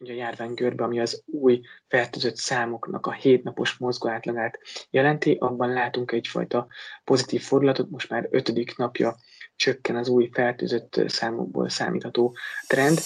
ugye 0.00 0.12
a 0.12 0.16
járványgörbe, 0.16 0.84
ami 0.84 1.00
az 1.00 1.22
új 1.26 1.60
fertőzött 1.88 2.36
számoknak 2.36 3.06
a 3.06 3.12
hétnapos 3.12 3.76
mozgó 3.76 4.08
átlagát 4.08 4.58
jelenti, 4.90 5.36
abban 5.40 5.72
látunk 5.72 6.12
egyfajta 6.12 6.66
pozitív 7.04 7.42
fordulatot, 7.42 7.90
most 7.90 8.10
már 8.10 8.28
ötödik 8.30 8.76
napja 8.76 9.16
csökken 9.56 9.96
az 9.96 10.08
új 10.08 10.30
fertőzött 10.32 11.00
számokból 11.06 11.68
számítható 11.68 12.36
trend. 12.66 12.98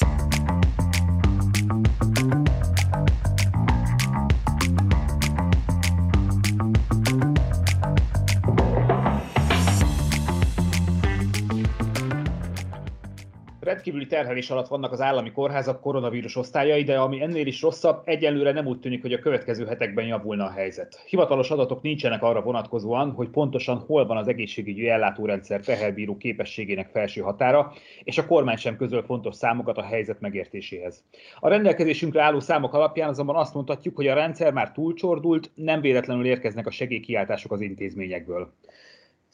Rendkívüli 13.95 14.06
terhelés 14.06 14.50
alatt 14.50 14.68
vannak 14.68 14.92
az 14.92 15.00
állami 15.00 15.32
kórházak 15.32 15.80
koronavírus 15.80 16.36
osztályai, 16.36 16.82
de 16.82 16.98
ami 16.98 17.22
ennél 17.22 17.46
is 17.46 17.62
rosszabb, 17.62 18.02
egyelőre 18.04 18.52
nem 18.52 18.66
úgy 18.66 18.80
tűnik, 18.80 19.02
hogy 19.02 19.12
a 19.12 19.19
következő 19.19 19.66
hetekben 19.66 20.06
javulna 20.06 20.45
a 20.45 20.50
helyzet. 20.50 21.02
Hivatalos 21.06 21.50
adatok 21.50 21.82
nincsenek 21.82 22.22
arra 22.22 22.42
vonatkozóan, 22.42 23.10
hogy 23.12 23.28
pontosan 23.28 23.78
hol 23.78 24.06
van 24.06 24.16
az 24.16 24.28
egészségügyi 24.28 24.88
ellátórendszer 24.88 25.60
teherbíró 25.60 26.16
képességének 26.16 26.91
felső 26.91 27.20
határa, 27.20 27.72
és 28.05 28.19
a 28.19 28.27
kormány 28.27 28.56
sem 28.56 28.77
közöl 28.77 29.02
fontos 29.02 29.34
számokat 29.34 29.78
a 29.78 29.83
helyzet 29.83 30.20
megértéséhez. 30.20 31.05
A 31.41 31.48
rendelkezésünkre 31.48 32.22
álló 32.22 32.41
számok 32.41 32.74
alapján 32.74 33.08
azonban 33.08 33.36
azt 33.36 33.55
mondhatjuk, 33.55 33.97
hogy 33.97 34.06
a 34.06 34.14
rendszer 34.14 34.52
már 34.52 34.72
túlcsordult, 34.72 35.50
nem 35.55 35.80
véletlenül 35.80 36.27
érkeznek 36.27 36.66
a 36.66 36.70
segélykiáltások 36.70 37.52
az 37.52 37.61
intézményekből. 37.61 38.52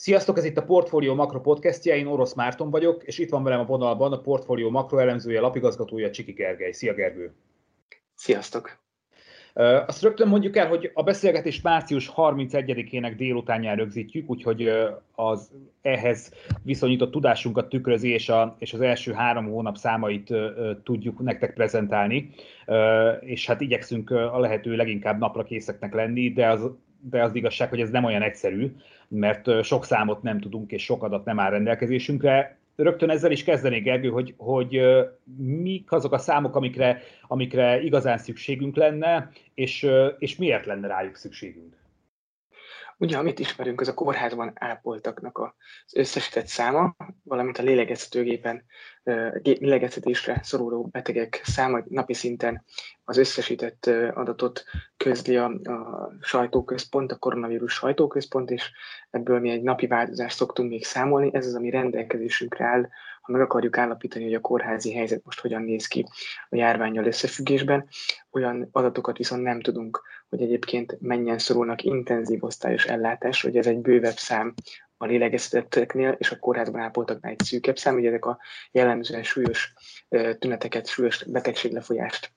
Sziasztok, 0.00 0.38
ez 0.38 0.44
itt 0.44 0.56
a 0.56 0.64
Portfolio 0.64 1.14
Makro 1.14 1.40
podcastja, 1.40 1.94
én 1.94 2.06
Orosz 2.06 2.34
Márton 2.34 2.70
vagyok, 2.70 3.02
és 3.02 3.18
itt 3.18 3.30
van 3.30 3.42
velem 3.42 3.60
a 3.60 3.64
vonalban 3.64 4.12
a 4.12 4.20
Portfolio 4.20 4.70
Makro 4.70 4.98
elemzője, 4.98 5.40
lapigazgatója 5.40 6.10
Csiki 6.10 6.32
Gergely. 6.32 6.72
Szia 6.72 6.94
Gergő! 6.94 7.32
Sziasztok! 8.14 8.78
Azt 9.86 10.02
rögtön 10.02 10.28
mondjuk 10.28 10.56
el, 10.56 10.68
hogy 10.68 10.90
a 10.94 11.02
beszélgetést 11.02 11.62
március 11.62 12.12
31-ének 12.16 13.14
délutánján 13.16 13.76
rögzítjük, 13.76 14.30
úgyhogy 14.30 14.72
az 15.14 15.50
ehhez 15.82 16.32
viszonyított 16.62 17.10
tudásunkat 17.10 17.68
tükrözi, 17.68 18.08
és, 18.08 18.28
a, 18.28 18.56
és 18.58 18.72
az 18.72 18.80
első 18.80 19.12
három 19.12 19.50
hónap 19.50 19.76
számait 19.76 20.34
tudjuk 20.84 21.18
nektek 21.18 21.54
prezentálni, 21.54 22.30
és 23.20 23.46
hát 23.46 23.60
igyekszünk 23.60 24.10
a 24.10 24.38
lehető 24.38 24.76
leginkább 24.76 25.18
napra 25.18 25.42
készeknek 25.42 25.94
lenni, 25.94 26.32
de 26.32 26.48
az 26.48 26.70
de 27.00 27.22
az 27.22 27.34
igazság, 27.34 27.68
hogy 27.68 27.80
ez 27.80 27.90
nem 27.90 28.04
olyan 28.04 28.22
egyszerű, 28.22 28.74
mert 29.08 29.64
sok 29.64 29.84
számot 29.84 30.22
nem 30.22 30.40
tudunk, 30.40 30.72
és 30.72 30.84
sok 30.84 31.02
adat 31.02 31.24
nem 31.24 31.40
áll 31.40 31.50
rendelkezésünkre. 31.50 32.58
Rögtön 32.76 33.10
ezzel 33.10 33.30
is 33.30 33.44
kezdenék, 33.44 33.82
Gergő, 33.82 34.08
hogy, 34.08 34.34
hogy 34.36 34.80
mik 35.36 35.92
azok 35.92 36.12
a 36.12 36.18
számok, 36.18 36.56
amikre, 36.56 37.02
amikre 37.28 37.80
igazán 37.82 38.18
szükségünk 38.18 38.76
lenne, 38.76 39.30
és, 39.54 39.86
és 40.18 40.36
miért 40.36 40.66
lenne 40.66 40.86
rájuk 40.86 41.16
szükségünk? 41.16 41.79
Ugye, 43.00 43.18
amit 43.18 43.38
ismerünk, 43.38 43.80
az 43.80 43.88
a 43.88 43.94
kórházban 43.94 44.52
ápoltaknak 44.54 45.38
az 45.38 45.94
összesített 45.94 46.46
száma, 46.46 46.96
valamint 47.22 47.58
a 47.58 47.62
lélegeztetőgépen 47.62 48.64
lélegeztetésre 49.42 50.40
szoruló 50.42 50.82
betegek 50.82 51.40
száma 51.44 51.82
napi 51.88 52.14
szinten 52.14 52.64
az 53.04 53.16
összesített 53.16 53.86
adatot 54.14 54.64
közli 54.96 55.36
a, 55.36 55.44
a 55.44 56.10
sajtóközpont, 56.20 57.12
a 57.12 57.16
koronavírus 57.16 57.72
sajtóközpont, 57.72 58.50
és 58.50 58.70
ebből 59.10 59.40
mi 59.40 59.50
egy 59.50 59.62
napi 59.62 59.86
változást 59.86 60.36
szoktunk 60.36 60.70
még 60.70 60.84
számolni. 60.84 61.30
Ez 61.32 61.46
az, 61.46 61.54
ami 61.54 61.70
rendelkezésünkre 61.70 62.64
áll, 62.64 62.88
ha 63.20 63.32
meg 63.32 63.40
akarjuk 63.40 63.78
állapítani, 63.78 64.24
hogy 64.24 64.34
a 64.34 64.40
kórházi 64.40 64.92
helyzet 64.92 65.24
most 65.24 65.40
hogyan 65.40 65.62
néz 65.62 65.86
ki 65.86 66.06
a 66.48 66.56
járványjal 66.56 67.04
összefüggésben. 67.04 67.88
Olyan 68.30 68.68
adatokat 68.72 69.16
viszont 69.16 69.42
nem 69.42 69.60
tudunk, 69.60 70.02
hogy 70.28 70.42
egyébként 70.42 70.96
mennyien 71.00 71.38
szorulnak 71.38 71.82
intenzív 71.82 72.44
osztályos 72.44 72.86
ellátásra, 72.86 73.48
hogy 73.48 73.58
ez 73.58 73.66
egy 73.66 73.78
bővebb 73.78 74.16
szám 74.16 74.54
a 74.96 75.06
lélegeztetetteknél 75.06 76.16
és 76.18 76.30
a 76.30 76.38
kórházban 76.38 76.80
ápoltaknál 76.80 77.32
egy 77.32 77.44
szűkebb 77.44 77.78
szám, 77.78 77.94
hogy 77.94 78.06
ezek 78.06 78.24
a 78.24 78.38
jellemzően 78.70 79.22
súlyos 79.22 79.72
tüneteket, 80.38 80.86
súlyos 80.86 81.24
betegséglefolyást 81.24 82.32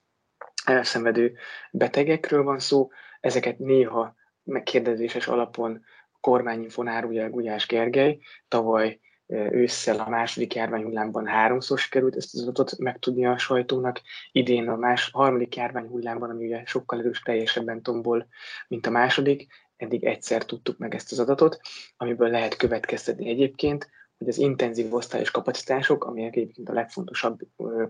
elszenvedő 0.64 1.36
betegekről 1.70 2.42
van 2.42 2.58
szó. 2.58 2.90
Ezeket 3.20 3.58
néha 3.58 4.14
megkérdezéses 4.42 5.26
alapon 5.26 5.84
kormányinfon 6.20 6.88
árulja 6.88 7.30
Gulyás 7.30 7.66
Gergely. 7.66 8.18
Tavaly 8.48 9.00
ősszel 9.26 10.00
a 10.00 10.08
második 10.08 10.54
járványhullámban 10.54 11.26
háromszor 11.26 11.78
sikerült 11.78 12.16
ezt 12.16 12.34
az 12.34 12.40
adatot 12.42 12.78
megtudni 12.78 13.26
a 13.26 13.38
sajtónak. 13.38 14.00
Idén 14.32 14.68
a 14.68 14.76
más, 14.76 15.10
harmadik 15.12 15.56
járványhullámban, 15.56 16.30
ami 16.30 16.44
ugye 16.44 16.62
sokkal 16.66 16.98
erős 16.98 17.22
teljesebben 17.22 17.82
tombol, 17.82 18.26
mint 18.68 18.86
a 18.86 18.90
második, 18.90 19.46
eddig 19.76 20.04
egyszer 20.04 20.44
tudtuk 20.44 20.78
meg 20.78 20.94
ezt 20.94 21.12
az 21.12 21.18
adatot, 21.18 21.60
amiből 21.96 22.28
lehet 22.28 22.56
következtetni 22.56 23.28
egyébként, 23.28 23.90
hogy 24.18 24.28
az 24.28 24.38
intenzív 24.38 24.94
osztályos 24.94 25.30
kapacitások, 25.30 26.04
amelyek 26.04 26.36
egyébként 26.36 26.68
a 26.68 26.72
legfontosabb 26.72 27.38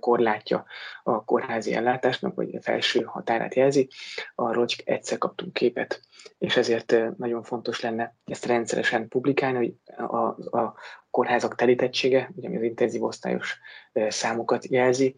korlátja 0.00 0.64
a 1.02 1.24
kórházi 1.24 1.74
ellátásnak, 1.74 2.34
vagy 2.34 2.54
a 2.54 2.62
felső 2.62 3.02
határát 3.02 3.54
jelzi, 3.54 3.88
arról 4.34 4.66
csak 4.66 4.88
egyszer 4.88 5.18
kaptunk 5.18 5.52
képet. 5.52 6.00
És 6.38 6.56
ezért 6.56 6.94
nagyon 7.16 7.42
fontos 7.42 7.80
lenne 7.80 8.16
ezt 8.24 8.46
rendszeresen 8.46 9.08
publikálni, 9.08 9.56
hogy 9.56 9.74
a, 10.06 10.26
a 10.58 10.76
kórházak 11.10 11.54
telítettsége, 11.54 12.30
ugye 12.36 12.48
ami 12.48 12.56
az 12.56 12.62
intenzív 12.62 13.02
osztályos 13.02 13.58
számokat 14.08 14.66
jelzi, 14.66 15.16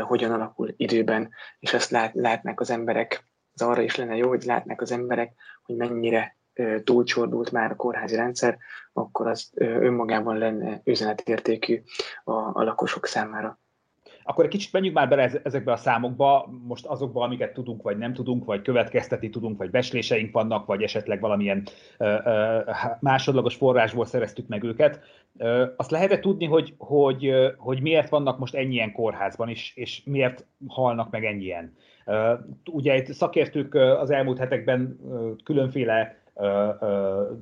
hogyan 0.00 0.32
alakul 0.32 0.74
időben, 0.76 1.30
és 1.58 1.72
ezt 1.72 1.90
lát, 1.90 2.14
látnák 2.14 2.60
az 2.60 2.70
emberek, 2.70 3.24
az 3.52 3.62
arra 3.62 3.82
is 3.82 3.96
lenne 3.96 4.16
jó, 4.16 4.28
hogy 4.28 4.42
látnák 4.42 4.80
az 4.80 4.92
emberek, 4.92 5.34
hogy 5.62 5.76
mennyire 5.76 6.37
túlcsordult 6.84 7.52
már 7.52 7.70
a 7.70 7.76
kórházi 7.76 8.16
rendszer, 8.16 8.58
akkor 8.92 9.26
az 9.26 9.50
önmagában 9.56 10.38
lenne 10.38 10.80
üzenetértékű 10.84 11.82
a, 12.24 12.32
a 12.32 12.62
lakosok 12.62 13.06
számára. 13.06 13.58
Akkor 14.28 14.44
egy 14.44 14.50
kicsit 14.50 14.72
menjünk 14.72 14.96
már 14.96 15.08
bele 15.08 15.30
ezekbe 15.42 15.72
a 15.72 15.76
számokba, 15.76 16.50
most 16.66 16.86
azokba, 16.86 17.22
amiket 17.22 17.52
tudunk, 17.52 17.82
vagy 17.82 17.98
nem 17.98 18.12
tudunk, 18.12 18.44
vagy 18.44 18.62
következteti 18.62 19.30
tudunk, 19.30 19.58
vagy 19.58 19.70
besléseink 19.70 20.32
vannak, 20.32 20.66
vagy 20.66 20.82
esetleg 20.82 21.20
valamilyen 21.20 21.66
ö, 21.98 22.16
ö, 22.24 22.58
másodlagos 23.00 23.54
forrásból 23.54 24.04
szereztük 24.04 24.48
meg 24.48 24.62
őket. 24.62 25.00
Ö, 25.36 25.66
azt 25.76 25.90
lehet 25.90 26.20
tudni, 26.20 26.46
hogy, 26.46 26.74
hogy, 26.78 27.32
hogy 27.56 27.80
miért 27.80 28.08
vannak 28.08 28.38
most 28.38 28.54
ennyien 28.54 28.92
kórházban, 28.92 29.48
és, 29.48 29.76
és 29.76 30.02
miért 30.04 30.46
halnak 30.66 31.10
meg 31.10 31.24
ennyien? 31.24 31.76
Ugye 32.70 32.96
itt 32.96 33.12
szakértők 33.12 33.74
az 33.74 34.10
elmúlt 34.10 34.38
hetekben 34.38 35.00
különféle 35.44 36.17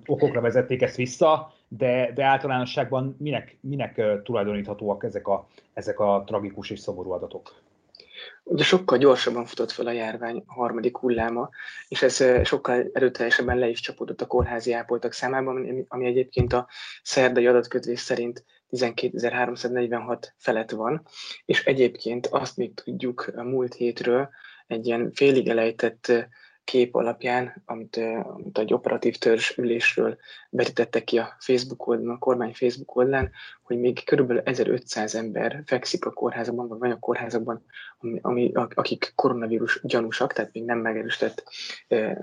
okokra 0.06 0.40
vezették 0.40 0.82
ezt 0.82 0.96
vissza, 0.96 1.52
de, 1.68 2.12
de 2.14 2.24
általánosságban 2.24 3.16
minek, 3.18 3.56
minek 3.60 4.00
tulajdoníthatóak 4.22 5.04
ezek 5.04 5.28
a, 5.28 5.46
ezek 5.72 5.98
a 6.00 6.22
tragikus 6.26 6.70
és 6.70 6.80
szomorú 6.80 7.10
adatok? 7.10 7.64
Ugye 8.42 8.64
sokkal 8.64 8.98
gyorsabban 8.98 9.44
futott 9.44 9.70
fel 9.70 9.86
a 9.86 9.92
járvány 9.92 10.42
harmadik 10.46 10.96
hulláma, 10.96 11.48
és 11.88 12.02
ez 12.02 12.24
sokkal 12.44 12.84
erőteljesebben 12.92 13.58
le 13.58 13.68
is 13.68 13.80
csapódott 13.80 14.20
a 14.20 14.26
kórházi 14.26 14.72
ápoltak 14.72 15.12
számában, 15.12 15.84
ami 15.88 16.06
egyébként 16.06 16.52
a 16.52 16.68
szerdai 17.02 17.46
adatkötvés 17.46 18.00
szerint 18.00 18.44
12.346 18.70 20.22
felett 20.36 20.70
van, 20.70 21.02
és 21.44 21.64
egyébként 21.64 22.26
azt 22.26 22.56
még 22.56 22.74
tudjuk 22.74 23.32
a 23.36 23.42
múlt 23.42 23.74
hétről, 23.74 24.28
egy 24.66 24.86
ilyen 24.86 25.10
félig 25.12 25.48
elejtett 25.48 26.12
kép 26.66 26.94
alapján, 26.94 27.62
amit, 27.64 27.96
amit 28.22 28.58
egy 28.58 28.72
operatív 28.72 29.16
törzs 29.16 29.56
ülésről 29.56 30.18
vetítettek 30.56 31.04
ki 31.04 31.18
a 31.18 31.36
Facebook 31.38 31.86
oldalon, 31.86 32.14
a 32.14 32.18
kormány 32.18 32.52
Facebook 32.54 32.96
oldalán, 32.96 33.30
hogy 33.62 33.78
még 33.78 34.04
kb. 34.04 34.40
1500 34.44 35.14
ember 35.14 35.62
fekszik 35.66 36.04
a 36.04 36.12
kórházakban, 36.12 36.78
vagy 36.78 36.90
a 36.90 36.98
kórházakban, 36.98 37.64
ami, 37.98 38.18
ami, 38.22 38.52
akik 38.74 39.12
koronavírus 39.14 39.80
gyanúsak, 39.82 40.32
tehát 40.32 40.52
még 40.52 40.64
nem 40.64 40.78
megerősített 40.78 41.44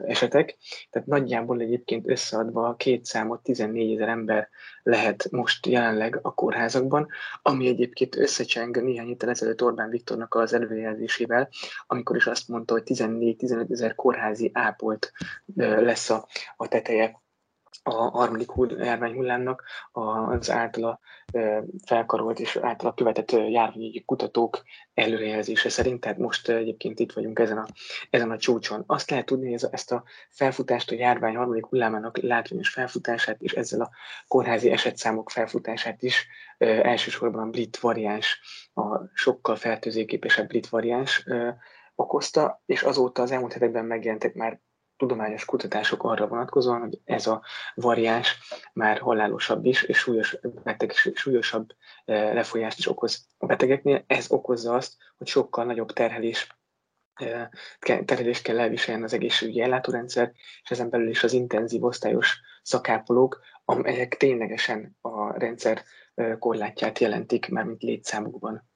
esetek. 0.06 0.58
Tehát 0.90 1.08
nagyjából 1.08 1.60
egyébként 1.60 2.10
összeadva 2.10 2.68
a 2.68 2.75
két 2.75 3.06
számot 3.06 3.44
14 3.44 3.94
ezer 3.94 4.08
ember 4.08 4.50
lehet 4.84 5.28
most 5.31 5.66
jelenleg 5.66 6.19
a 6.22 6.34
kórházakban, 6.34 7.08
ami 7.42 7.68
egyébként 7.68 8.16
összecseng 8.16 8.84
néhány 8.84 9.08
héttel 9.08 9.30
ezelőtt 9.30 9.63
Orbán 9.63 9.90
Viktornak 9.90 10.36
az 10.36 10.54
előjelzésével, 10.54 11.50
amikor 11.88 12.16
is 12.16 12.28
azt 12.28 12.48
mondta, 12.48 12.74
hogy 12.74 12.84
14-15 12.86 13.72
ezer 13.72 13.96
kórházi 13.96 14.52
ápolt 14.54 15.12
lesz 15.56 16.10
a, 16.10 16.28
a 16.56 16.68
teteje 16.68 17.22
a 17.84 17.94
harmadik 17.94 18.52
járványhullámnak 18.78 19.64
az 19.92 20.52
általa 20.52 21.00
felkarolt 21.86 22.40
és 22.40 22.56
általa 22.62 22.94
követett 22.94 23.31
járványügyi 23.31 24.04
kutatók 24.06 24.62
előrejelzése 24.94 25.70
szerint, 25.70 26.00
tehát 26.00 26.18
most 26.18 26.50
egyébként 26.50 27.00
itt 27.00 27.12
vagyunk 27.12 27.40
ezen 27.40 27.58
a, 27.58 27.66
ezen 28.10 28.31
a 28.31 28.38
csúcson. 28.38 28.84
Azt 28.88 29.10
lehet 29.10 29.25
tudni, 29.25 29.46
hogy 29.46 29.54
ez, 29.54 29.68
ezt 29.72 29.92
a 29.92 30.04
felfutást, 30.30 30.92
a 30.92 30.96
járvány 30.96 31.36
harmadik 31.36 31.66
hullámának 31.66 32.18
látványos 32.18 32.70
felfutását 32.70 33.42
és 33.42 33.54
ezzel 33.54 33.81
a 33.81 33.90
kórházi 34.28 34.72
esetszámok 34.72 35.30
felfutását 35.30 36.02
is 36.02 36.28
elsősorban 36.58 37.48
a 37.48 37.50
brit 37.50 37.78
variáns, 37.78 38.42
a 38.74 39.00
sokkal 39.14 39.56
fertőzőképesebb 39.56 40.48
brit 40.48 40.70
variáns 40.70 41.25
okozta, 41.96 42.62
és 42.66 42.81
azóta 42.81 43.22
az 43.22 43.31
elmúlt 43.31 43.54
hetekben 43.54 43.86
megjelentek 43.86 44.34
már 44.34 44.60
tudományos 45.08 45.46
kutatások 45.46 46.04
arra 46.04 46.28
vonatkozóan, 46.28 46.80
hogy 46.80 47.00
ez 47.06 47.28
a 47.28 47.42
variáns 47.76 48.38
már 48.74 49.00
halálosabb 49.00 49.66
is, 49.66 49.84
és 49.84 49.98
súlyos, 49.98 50.38
beteg, 50.64 50.92
súlyosabb 50.92 51.70
eh, 52.06 52.34
lefolyást 52.34 52.78
is 52.78 52.88
okoz 52.88 53.28
a 53.38 53.46
betegeknél. 53.46 54.04
Ez 54.08 54.32
okozza 54.32 54.74
azt, 54.74 54.94
hogy 55.18 55.28
sokkal 55.28 55.66
nagyobb 55.66 55.92
terhelés 55.92 56.48
eh, 57.14 57.48
terhelést 57.80 58.44
kell 58.44 58.60
elviseljen 58.60 59.04
az 59.04 59.14
egészségügyi 59.14 59.62
ellátórendszer, 59.62 60.32
és 60.64 60.72
ezen 60.72 60.90
belül 60.90 61.10
is 61.10 61.24
az 61.24 61.34
intenzív 61.34 61.84
osztályos 61.84 62.40
szakápolók, 62.62 63.42
amelyek 63.66 64.18
ténylegesen 64.18 64.98
a 65.02 65.38
rendszer 65.38 65.84
eh, 66.14 66.38
korlátját 66.40 67.00
jelentik, 67.00 67.50
már 67.50 67.64
mint 67.64 67.82
létszámukban. 67.82 68.72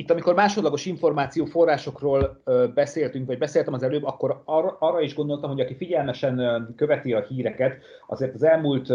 Itt, 0.00 0.10
amikor 0.10 0.34
másodlagos 0.34 0.86
információ 0.86 1.44
forrásokról 1.44 2.42
beszéltünk, 2.74 3.26
vagy 3.26 3.38
beszéltem 3.38 3.74
az 3.74 3.82
előbb, 3.82 4.04
akkor 4.04 4.42
arra, 4.44 4.76
arra 4.78 5.00
is 5.00 5.14
gondoltam, 5.14 5.50
hogy 5.50 5.60
aki 5.60 5.74
figyelmesen 5.74 6.66
követi 6.76 7.12
a 7.12 7.20
híreket, 7.28 7.78
azért 8.06 8.34
az 8.34 8.42
elmúlt 8.42 8.88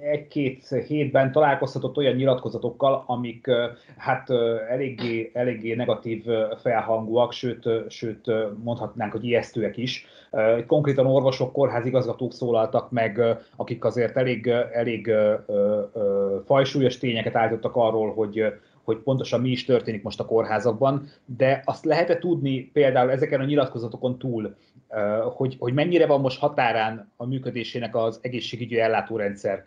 egy-két 0.00 0.68
hétben 0.86 1.32
találkozhatott 1.32 1.96
olyan 1.96 2.14
nyilatkozatokkal, 2.14 3.04
amik 3.06 3.50
hát 3.96 4.30
eléggé, 4.70 5.30
eléggé 5.34 5.74
negatív 5.74 6.24
felhangúak, 6.62 7.32
sőt, 7.32 7.68
sőt 7.88 8.26
mondhatnánk, 8.64 9.12
hogy 9.12 9.24
ijesztőek 9.24 9.76
is. 9.76 10.06
Konkrétan 10.66 11.06
orvosok, 11.06 11.52
kórházigazgatók 11.52 12.32
szólaltak 12.32 12.90
meg, 12.90 13.20
akik 13.56 13.84
azért 13.84 14.16
elég, 14.16 14.46
elég 14.72 15.12
fajsúlyos 16.44 16.98
tényeket 16.98 17.36
állítottak 17.36 17.76
arról, 17.76 18.12
hogy 18.14 18.52
hogy 18.86 18.98
pontosan 18.98 19.40
mi 19.40 19.48
is 19.48 19.64
történik 19.64 20.02
most 20.02 20.20
a 20.20 20.24
kórházakban, 20.24 21.08
de 21.24 21.62
azt 21.64 21.84
lehet 21.84 22.20
tudni 22.20 22.70
például 22.72 23.10
ezeken 23.10 23.40
a 23.40 23.44
nyilatkozatokon 23.44 24.18
túl, 24.18 24.56
hogy, 25.34 25.56
hogy 25.58 25.72
mennyire 25.72 26.06
van 26.06 26.20
most 26.20 26.38
határán 26.38 27.12
a 27.16 27.26
működésének 27.26 27.96
az 27.96 28.18
egészségügyi 28.22 28.80
ellátórendszer. 28.80 29.64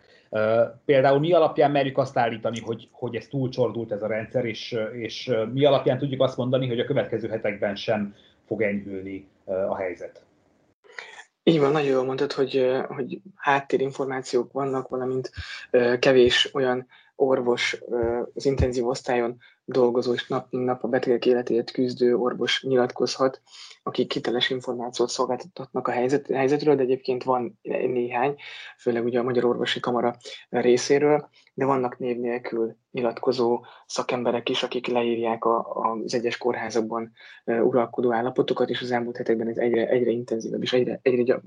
Például 0.84 1.18
mi 1.18 1.32
alapján 1.32 1.70
merjük 1.70 1.98
azt 1.98 2.18
állítani, 2.18 2.60
hogy, 2.60 2.88
hogy 2.92 3.14
ez 3.14 3.26
túlcsordult 3.26 3.92
ez 3.92 4.02
a 4.02 4.06
rendszer, 4.06 4.44
és, 4.44 4.76
és 4.92 5.30
mi 5.52 5.64
alapján 5.64 5.98
tudjuk 5.98 6.22
azt 6.22 6.36
mondani, 6.36 6.68
hogy 6.68 6.80
a 6.80 6.84
következő 6.84 7.28
hetekben 7.28 7.74
sem 7.74 8.14
fog 8.46 8.62
enyhülni 8.62 9.28
a 9.44 9.76
helyzet. 9.76 10.24
Így 11.42 11.60
van, 11.60 11.72
nagyon 11.72 11.90
jól 11.90 12.04
mondtad, 12.04 12.32
hogy, 12.32 12.66
hogy 12.88 13.20
háttérinformációk 13.34 14.52
vannak, 14.52 14.88
valamint 14.88 15.30
kevés 15.98 16.50
olyan 16.54 16.86
orvos 17.20 17.82
az 18.34 18.46
intenzív 18.46 18.86
osztályon 18.86 19.36
dolgozó 19.64 20.12
és 20.12 20.26
nap 20.28 20.46
nap 20.50 20.84
a 20.84 20.88
betegek 20.88 21.26
életéért 21.26 21.70
küzdő 21.70 22.16
orvos 22.16 22.62
nyilatkozhat, 22.62 23.40
akik 23.82 24.08
kiteles 24.08 24.50
információt 24.50 25.08
szolgáltatnak 25.08 25.88
a 25.88 25.90
helyzet, 25.90 26.26
helyzetről, 26.26 26.76
de 26.76 26.82
egyébként 26.82 27.24
van 27.24 27.58
néhány, 27.62 28.36
főleg 28.78 29.04
ugye 29.04 29.18
a 29.18 29.22
Magyar 29.22 29.44
Orvosi 29.44 29.80
Kamara 29.80 30.16
részéről, 30.48 31.28
de 31.54 31.64
vannak 31.64 31.98
név 31.98 32.18
nélkül 32.18 32.76
nyilatkozó 32.90 33.64
szakemberek 33.86 34.48
is, 34.48 34.62
akik 34.62 34.86
leírják 34.86 35.44
a, 35.44 35.66
az 36.04 36.14
egyes 36.14 36.38
kórházakban 36.38 37.12
uralkodó 37.44 38.12
állapotokat, 38.12 38.70
és 38.70 38.80
az 38.80 38.90
elmúlt 38.90 39.16
hetekben 39.16 39.48
ez 39.48 39.56
egyre, 39.56 39.88
egyre 39.88 40.10
intenzívebb 40.10 40.62
és 40.62 40.72
egyre, 40.72 41.00
egyre 41.02 41.38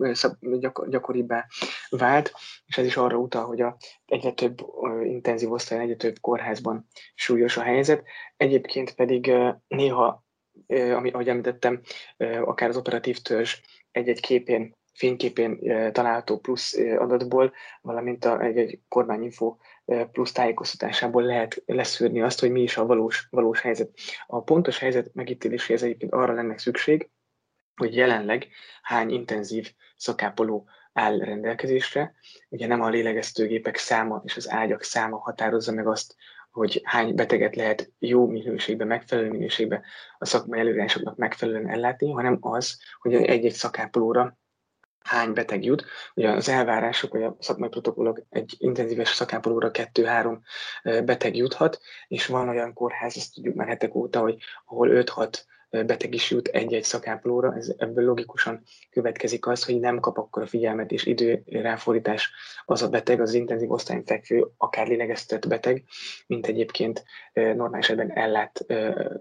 gyakor, 0.60 0.90
gyakoribbá 0.90 1.46
vált, 1.90 2.34
és 2.66 2.78
ez 2.78 2.86
is 2.86 2.98
arra 2.98 3.18
utal, 3.18 3.46
hogy 3.46 3.62
a 3.62 3.78
egyre 4.06 4.32
több 4.32 4.66
intenzív 5.04 5.50
osztályon, 5.64 5.86
egyre 5.86 5.96
több 5.96 6.20
kórházban 6.20 6.88
súlyos 7.16 7.58
a 7.58 7.62
helyzet. 7.62 8.04
Egyébként 8.38 8.96
pedig 8.96 9.32
néha, 9.68 10.24
ami, 10.68 11.12
ahogy 11.12 11.30
említettem, 11.30 11.82
akár 12.42 12.70
az 12.70 12.78
operatív 12.78 13.18
törzs 13.18 13.62
egy-egy 13.92 14.20
képén, 14.20 14.76
fényképén 14.94 15.60
található 15.92 16.40
plusz 16.40 16.78
adatból, 16.98 17.54
valamint 17.82 18.26
a, 18.26 18.42
egy, 18.42 18.58
egy 18.58 18.80
kormányinfo 18.88 19.56
plusz 20.12 20.32
tájékoztatásából 20.32 21.24
lehet 21.24 21.64
leszűrni 21.66 22.22
azt, 22.22 22.40
hogy 22.40 22.52
mi 22.52 22.62
is 22.62 22.78
a 22.78 22.86
valós, 22.86 23.28
valós 23.30 23.62
helyzet. 23.62 23.90
A 24.28 24.42
pontos 24.42 24.80
helyzet 24.80 25.14
megítéléséhez 25.14 25.84
egyébként 25.84 26.14
arra 26.14 26.34
lenne 26.34 26.58
szükség, 26.58 27.10
hogy 27.76 27.96
jelenleg 27.96 28.48
hány 28.82 29.10
intenzív 29.10 29.74
szakápoló 29.96 30.68
áll 30.94 31.18
rendelkezésre. 31.18 32.14
Ugye 32.50 32.68
nem 32.68 32.82
a 32.82 32.90
lélegeztőgépek 32.90 33.78
száma 33.78 34.22
és 34.26 34.38
az 34.38 34.50
ágyak 34.50 34.84
száma 34.84 35.18
határozza 35.18 35.72
meg 35.72 35.88
azt, 35.88 36.16
hogy 36.52 36.82
hány 36.84 37.16
beteget 37.16 37.56
lehet 37.56 37.92
jó 38.00 38.28
minőségben, 38.28 38.88
megfelelő 38.88 39.30
minőségben 39.30 39.84
a 40.18 40.26
szakmai 40.26 40.60
előírásoknak 40.60 41.18
megfelelően 41.18 41.70
ellátni, 41.70 42.12
hanem 42.12 42.38
az, 42.42 42.80
hogy 43.02 43.14
egy-egy 43.14 43.52
szakápolóra 43.52 44.38
hány 45.00 45.34
beteg 45.34 45.64
jut. 45.64 45.86
Ugye 46.14 46.30
az 46.30 46.50
elvárások, 46.50 47.12
vagy 47.12 47.24
a 47.24 47.36
szakmai 47.40 47.70
protokollok 47.70 48.22
egy 48.30 48.56
intenzíves 48.58 49.10
szakápolóra 49.10 49.72
kettő-három 49.72 50.42
beteg 50.84 51.36
juthat, 51.36 51.80
és 52.08 52.26
van 52.26 52.50
olyan 52.50 52.74
kórház, 52.74 53.18
ezt 53.18 53.34
tudjuk 53.34 53.56
már 53.56 53.68
hetek 53.68 53.96
óta, 53.96 54.20
hogy 54.20 54.38
ahol 54.66 54.90
5-6 54.92 55.42
beteg 55.86 56.14
is 56.14 56.32
jut 56.32 56.48
egy-egy 56.48 56.84
szakápolóra, 56.84 57.56
ez, 57.56 57.74
ebből 57.78 58.06
logikusan 58.06 58.64
következik 58.90 59.48
az, 59.48 59.64
hogy 59.64 59.80
nem 59.80 60.00
kap 60.00 60.18
akkor 60.18 60.42
a 60.42 60.48
figyelmet 60.48 60.92
és 60.92 61.06
idő 61.06 61.44
az 62.66 62.82
a 62.82 62.90
beteg, 62.90 63.22
az 63.22 63.34
intenzív 63.34 63.72
osztályon 63.72 64.06
fekvő, 64.06 64.48
akár 64.58 64.88
lélegeztetett 64.88 65.48
beteg, 65.50 65.84
mint 66.28 66.48
egyébként 66.48 67.04
normális 67.34 67.86
esetben 67.86 68.12
ellát, 68.12 68.66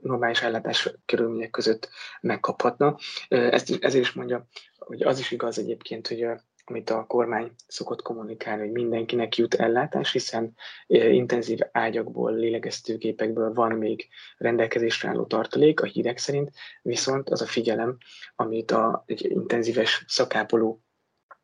normális 0.00 0.43
ellátás 0.43 0.94
körülmények 1.06 1.50
között 1.50 1.88
megkaphatna. 2.20 2.96
Ezt, 3.28 3.78
ezért 3.81 4.04
is 4.04 4.12
mondja, 4.12 4.46
hogy 4.78 5.02
az 5.02 5.19
is 5.19 5.31
igaz 5.31 5.58
egyébként, 5.58 6.08
hogy 6.08 6.26
amit 6.64 6.91
a 6.91 7.05
kormány 7.06 7.53
szokott 7.67 8.03
kommunikálni, 8.03 8.62
hogy 8.62 8.73
mindenkinek 8.73 9.37
jut 9.37 9.55
ellátás, 9.55 10.12
hiszen 10.12 10.55
intenzív 10.87 11.59
ágyakból, 11.73 12.35
lélegeztőgépekből 12.35 13.53
van 13.53 13.73
még 13.73 14.09
rendelkezésre 14.37 15.09
álló 15.09 15.25
tartalék 15.25 15.81
a 15.81 15.87
hírek 15.87 16.19
szerint, 16.19 16.50
viszont 16.82 17.31
az 17.31 17.41
a 17.41 17.47
figyelem, 17.47 17.97
amit 18.37 18.70
a, 18.70 19.03
egy 19.06 19.31
intenzíves 19.31 20.05
szakápoló 20.06 20.82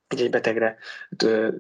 egy-egy 0.08 0.30
betegre 0.30 0.76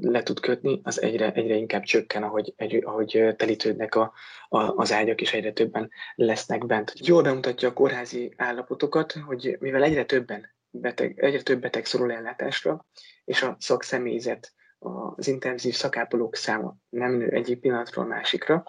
le 0.00 0.22
tud 0.22 0.40
kötni, 0.40 0.80
az 0.82 1.02
egyre, 1.02 1.32
egyre 1.32 1.54
inkább 1.54 1.82
csökken, 1.82 2.22
ahogy, 2.22 2.52
egy, 2.56 2.84
ahogy 2.84 3.34
telítődnek 3.36 3.94
a, 3.94 4.12
a, 4.48 4.58
az 4.58 4.92
ágyak, 4.92 5.20
és 5.20 5.32
egyre 5.32 5.52
többen 5.52 5.90
lesznek 6.14 6.66
bent. 6.66 6.92
Jól 6.94 7.22
bemutatja 7.22 7.68
a 7.68 7.72
kórházi 7.72 8.32
állapotokat, 8.36 9.12
hogy 9.12 9.56
mivel 9.60 9.82
egyre 9.82 10.04
többen 10.04 10.56
beteg, 10.70 11.18
egyre 11.18 11.42
több 11.42 11.60
beteg 11.60 11.84
szorul 11.84 12.12
ellátásra, 12.12 12.86
és 13.24 13.42
a 13.42 13.56
szakszemélyzet, 13.60 14.52
az 14.78 15.26
intenzív 15.28 15.74
szakápolók 15.74 16.36
száma 16.36 16.76
nem 16.88 17.12
nő 17.12 17.28
egyik 17.28 17.60
pillanatról 17.60 18.06
másikra, 18.06 18.64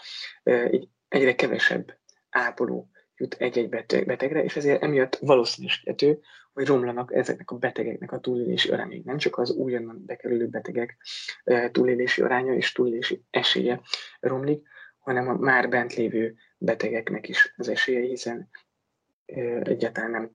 így 0.71 0.89
egyre 1.07 1.35
kevesebb 1.35 1.97
ápoló 2.29 2.89
jut 3.15 3.33
egy-egy 3.33 3.69
betegre, 4.05 4.43
és 4.43 4.55
ezért 4.55 4.83
emiatt 4.83 5.15
valószínűsíthető, 5.15 6.19
hogy 6.53 6.67
romlanak 6.67 7.13
ezeknek 7.13 7.51
a 7.51 7.57
betegeknek 7.57 8.11
a 8.11 8.19
túlélési 8.19 8.69
arányai. 8.69 9.01
Nem 9.05 9.17
csak 9.17 9.37
az 9.37 9.51
újonnan 9.51 10.05
bekerülő 10.05 10.47
betegek 10.47 10.97
túlélési 11.71 12.21
aránya 12.21 12.53
és 12.53 12.71
túlélési 12.71 13.23
esélye 13.29 13.81
romlik, 14.19 14.67
hanem 14.99 15.27
a 15.27 15.33
már 15.33 15.69
bent 15.69 15.93
lévő 15.93 16.35
betegeknek 16.57 17.29
is 17.29 17.53
az 17.57 17.67
esélye, 17.67 17.99
hiszen 17.99 18.49
egyáltalán 19.63 20.11
nem, 20.11 20.29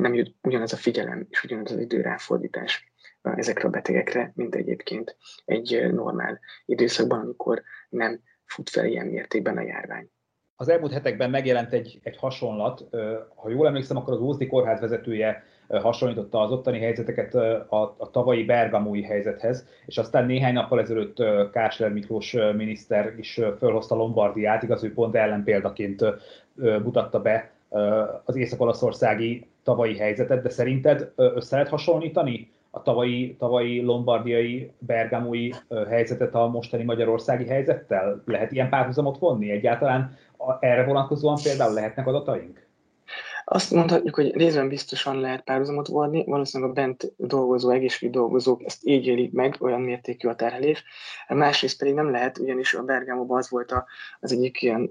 nem 0.00 0.14
jut 0.14 0.34
ugyanaz 0.42 0.72
a 0.72 0.76
figyelem 0.76 1.26
és 1.30 1.44
ugyanaz 1.44 1.72
az 1.72 1.78
időráfordítás 1.78 2.92
ezekre 3.22 3.68
a 3.68 3.70
betegekre, 3.70 4.32
mint 4.34 4.54
egyébként 4.54 5.16
egy 5.44 5.92
normál 5.92 6.40
időszakban, 6.64 7.20
amikor 7.20 7.62
nem 7.88 8.20
fut 8.44 8.70
fel 8.70 8.86
ilyen 8.86 9.06
mértékben 9.06 9.56
a 9.56 9.62
járvány. 9.62 10.10
Az 10.56 10.68
elmúlt 10.68 10.92
hetekben 10.92 11.30
megjelent 11.30 11.72
egy, 11.72 12.00
egy 12.02 12.16
hasonlat, 12.16 12.84
ha 13.34 13.50
jól 13.50 13.66
emlékszem, 13.66 13.96
akkor 13.96 14.12
az 14.12 14.20
Ózdi 14.20 14.46
Kórház 14.46 14.80
vezetője 14.80 15.44
hasonlította 15.68 16.40
az 16.40 16.50
ottani 16.50 16.78
helyzeteket 16.78 17.34
a, 17.34 17.94
a 17.98 18.10
tavalyi 18.10 18.44
bergamói 18.44 19.02
helyzethez, 19.02 19.66
és 19.86 19.98
aztán 19.98 20.26
néhány 20.26 20.52
nappal 20.52 20.80
ezelőtt 20.80 21.22
Kásler 21.52 21.92
Miklós 21.92 22.32
miniszter 22.32 23.14
is 23.18 23.40
fölhozta 23.58 23.94
Lombardiát, 23.94 24.62
igaz, 24.62 24.84
ő 24.84 24.92
pont 24.92 25.14
ellenpéldaként 25.14 26.04
mutatta 26.54 27.20
be 27.20 27.50
az 28.24 28.36
észak-olaszországi 28.36 29.46
tavalyi 29.62 29.96
helyzetet, 29.96 30.42
de 30.42 30.48
szerinted 30.48 31.12
össze 31.16 31.54
lehet 31.56 31.70
hasonlítani 31.70 32.50
a 32.70 32.82
tavalyi, 32.82 33.36
tavalyi 33.38 33.80
lombardiai, 33.80 34.72
bergamói 34.78 35.50
helyzetet 35.88 36.34
a 36.34 36.48
mostani 36.48 36.84
magyarországi 36.84 37.46
helyzettel? 37.46 38.22
Lehet 38.26 38.52
ilyen 38.52 38.68
párhuzamot 38.68 39.18
vonni? 39.18 39.50
Egyáltalán 39.50 40.16
erre 40.60 40.84
vonatkozóan 40.84 41.38
például 41.42 41.74
lehetnek 41.74 42.06
adataink? 42.06 42.68
Azt 43.44 43.70
mondhatjuk, 43.70 44.14
hogy 44.14 44.36
részben 44.36 44.68
biztosan 44.68 45.20
lehet 45.20 45.44
párhuzamot 45.44 45.86
vonni, 45.86 46.24
valószínűleg 46.24 46.72
a 46.72 46.74
bent 46.74 47.12
dolgozó, 47.16 47.70
egészségügyi 47.70 48.18
dolgozók 48.18 48.64
ezt 48.64 48.86
így 48.86 49.06
élik 49.06 49.32
meg, 49.32 49.56
olyan 49.60 49.80
mértékű 49.80 50.28
a 50.28 50.34
terhelés. 50.34 50.84
Másrészt 51.28 51.78
pedig 51.78 51.94
nem 51.94 52.10
lehet, 52.10 52.38
ugyanis 52.38 52.74
a 52.74 52.82
Bergámóban 52.82 53.38
az 53.38 53.50
volt 53.50 53.74
az 54.20 54.32
egyik 54.32 54.62
ilyen 54.62 54.90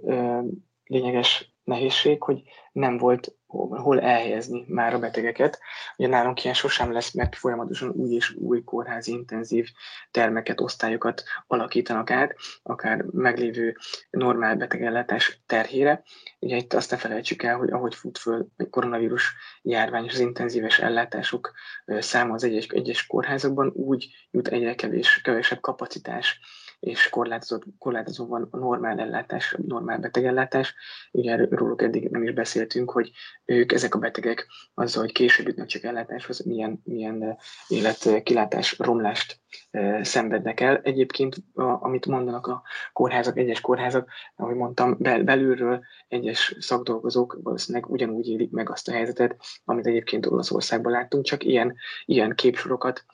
lényeges 0.85 1.53
nehézség, 1.69 2.23
hogy 2.23 2.41
nem 2.71 2.97
volt 2.97 3.33
hol 3.47 4.01
elhelyezni 4.01 4.65
már 4.67 4.93
a 4.93 4.99
betegeket. 4.99 5.59
Ugye 5.97 6.07
nálunk 6.07 6.43
ilyen 6.43 6.55
sosem 6.55 6.91
lesz, 6.91 7.11
mert 7.13 7.35
folyamatosan 7.35 7.89
új 7.89 8.09
és 8.09 8.35
új 8.35 8.63
kórházi 8.63 9.11
intenzív 9.11 9.69
termeket, 10.11 10.61
osztályokat 10.61 11.23
alakítanak 11.47 12.11
át, 12.11 12.35
akár 12.63 13.05
meglévő 13.11 13.75
normál 14.09 14.55
betegellátás 14.55 15.41
terhére. 15.45 16.03
Ugye 16.39 16.55
itt 16.55 16.73
azt 16.73 16.91
ne 16.91 16.97
felejtsük 16.97 17.43
el, 17.43 17.57
hogy 17.57 17.71
ahogy 17.71 17.95
fut 17.95 18.17
föl 18.17 18.47
a 18.57 18.69
koronavírus 18.69 19.33
járvány 19.61 20.05
és 20.05 20.13
az 20.13 20.19
intenzíves 20.19 20.79
ellátások 20.79 21.51
száma 21.85 22.33
az 22.33 22.43
egyes, 22.43 22.67
egyes 22.67 23.07
kórházakban, 23.07 23.71
úgy 23.75 24.07
jut 24.31 24.47
egyre 24.47 24.75
kevés, 24.75 25.21
kevesebb 25.21 25.59
kapacitás 25.59 26.39
és 26.79 27.09
korlátozott, 27.09 27.63
korlátozó 27.77 28.27
van 28.27 28.47
a 28.51 28.57
normál 28.57 28.99
ellátás, 28.99 29.53
a 29.53 29.57
normál 29.67 29.97
betegellátás. 29.97 30.75
Ugye 31.11 31.47
róluk 31.49 31.81
eddig 31.81 32.09
nem 32.09 32.23
is 32.23 32.31
beszéltünk, 32.31 32.91
hogy 32.91 33.11
ők, 33.45 33.71
ezek 33.71 33.95
a 33.95 33.99
betegek 33.99 34.47
azzal, 34.73 35.03
hogy 35.03 35.11
később 35.11 35.47
jutnak 35.47 35.67
csak 35.67 35.83
ellátáshoz, 35.83 36.39
milyen, 36.45 36.81
milyen 36.83 37.23
eh, 37.23 37.35
életkilátás 37.67 38.77
romlást 38.77 39.39
e, 39.71 40.03
szenvednek 40.03 40.59
el. 40.59 40.77
Egyébként, 40.77 41.35
a, 41.53 41.63
amit 41.63 42.05
mondanak 42.05 42.47
a 42.47 42.63
kórházak, 42.93 43.37
egyes 43.37 43.61
kórházak, 43.61 44.09
ahogy 44.35 44.55
mondtam, 44.55 44.95
bel, 44.99 45.23
belülről 45.23 45.83
egyes 46.07 46.55
szakdolgozók 46.59 47.39
valószínűleg 47.43 47.89
ugyanúgy 47.89 48.27
élik 48.27 48.51
meg 48.51 48.69
azt 48.69 48.87
a 48.87 48.91
helyzetet, 48.91 49.35
amit 49.65 49.87
egyébként 49.87 50.25
Olaszországban 50.25 50.91
láttunk, 50.91 51.25
csak 51.25 51.43
ilyen, 51.43 51.75
ilyen 52.05 52.35
képsorokat 52.35 53.05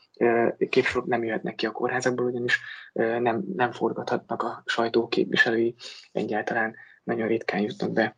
képsorok 0.70 1.06
nem 1.08 1.24
jöhetnek 1.24 1.56
ki 1.56 1.66
a 1.66 1.72
kórházakból, 1.72 2.26
ugyanis 2.26 2.60
nem, 2.94 3.44
nem 3.56 3.72
forgathatnak 3.72 4.44
a 4.44 4.64
sajtóképviselői, 4.66 5.76
egyáltalán 6.12 6.76
nagyon 7.04 7.28
ritkán 7.28 7.62
jutnak 7.62 7.92
be 7.92 8.18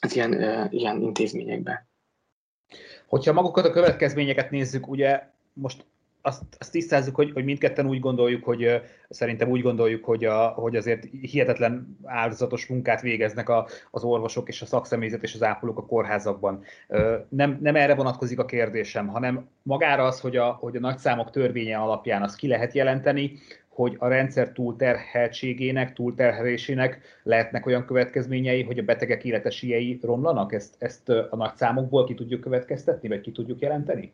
az 0.00 0.14
ilyen, 0.14 0.32
ilyen 0.72 1.00
intézményekbe. 1.00 1.88
Hogyha 3.06 3.32
magukat 3.32 3.64
a 3.64 3.70
következményeket 3.70 4.50
nézzük, 4.50 4.88
ugye 4.88 5.22
most 5.52 5.84
azt, 6.22 6.42
azt 6.58 6.72
tisztázzuk, 6.72 7.14
hogy, 7.14 7.30
hogy 7.32 7.44
mindketten 7.44 7.86
úgy 7.86 8.00
gondoljuk, 8.00 8.44
hogy 8.44 8.80
szerintem 9.08 9.48
úgy 9.48 9.62
gondoljuk, 9.62 10.04
hogy, 10.04 10.24
a, 10.24 10.46
hogy 10.48 10.76
azért 10.76 11.04
hihetetlen 11.20 11.98
áldozatos 12.04 12.66
munkát 12.66 13.00
végeznek 13.00 13.48
a, 13.48 13.68
az 13.90 14.04
orvosok 14.04 14.48
és 14.48 14.62
a 14.62 14.66
szakszemélyzet 14.66 15.22
és 15.22 15.34
az 15.34 15.42
ápolók 15.42 15.78
a 15.78 15.86
kórházakban. 15.86 16.62
Nem, 17.28 17.58
nem 17.60 17.76
erre 17.76 17.94
vonatkozik 17.94 18.38
a 18.38 18.44
kérdésem, 18.44 19.06
hanem 19.06 19.48
magára 19.62 20.04
az, 20.04 20.20
hogy 20.20 20.36
a, 20.36 20.52
hogy 20.52 20.76
a 20.76 20.80
nagyszámok 20.80 21.30
törvénye 21.30 21.76
alapján 21.76 22.22
azt 22.22 22.36
ki 22.36 22.48
lehet 22.48 22.72
jelenteni, 22.72 23.32
hogy 23.68 23.96
a 23.98 24.08
rendszer 24.08 24.52
túlterheltségének, 24.52 25.92
túlterhelésének 25.92 27.00
lehetnek 27.22 27.66
olyan 27.66 27.84
következményei, 27.84 28.62
hogy 28.62 28.78
a 28.78 28.82
betegek 28.82 29.24
életesíjei 29.24 29.98
romlanak? 30.02 30.52
Ezt, 30.52 30.74
ezt 30.78 31.08
a 31.08 31.36
nagyszámokból 31.36 32.04
ki 32.04 32.14
tudjuk 32.14 32.40
következtetni, 32.40 33.08
vagy 33.08 33.20
ki 33.20 33.32
tudjuk 33.32 33.60
jelenteni? 33.60 34.12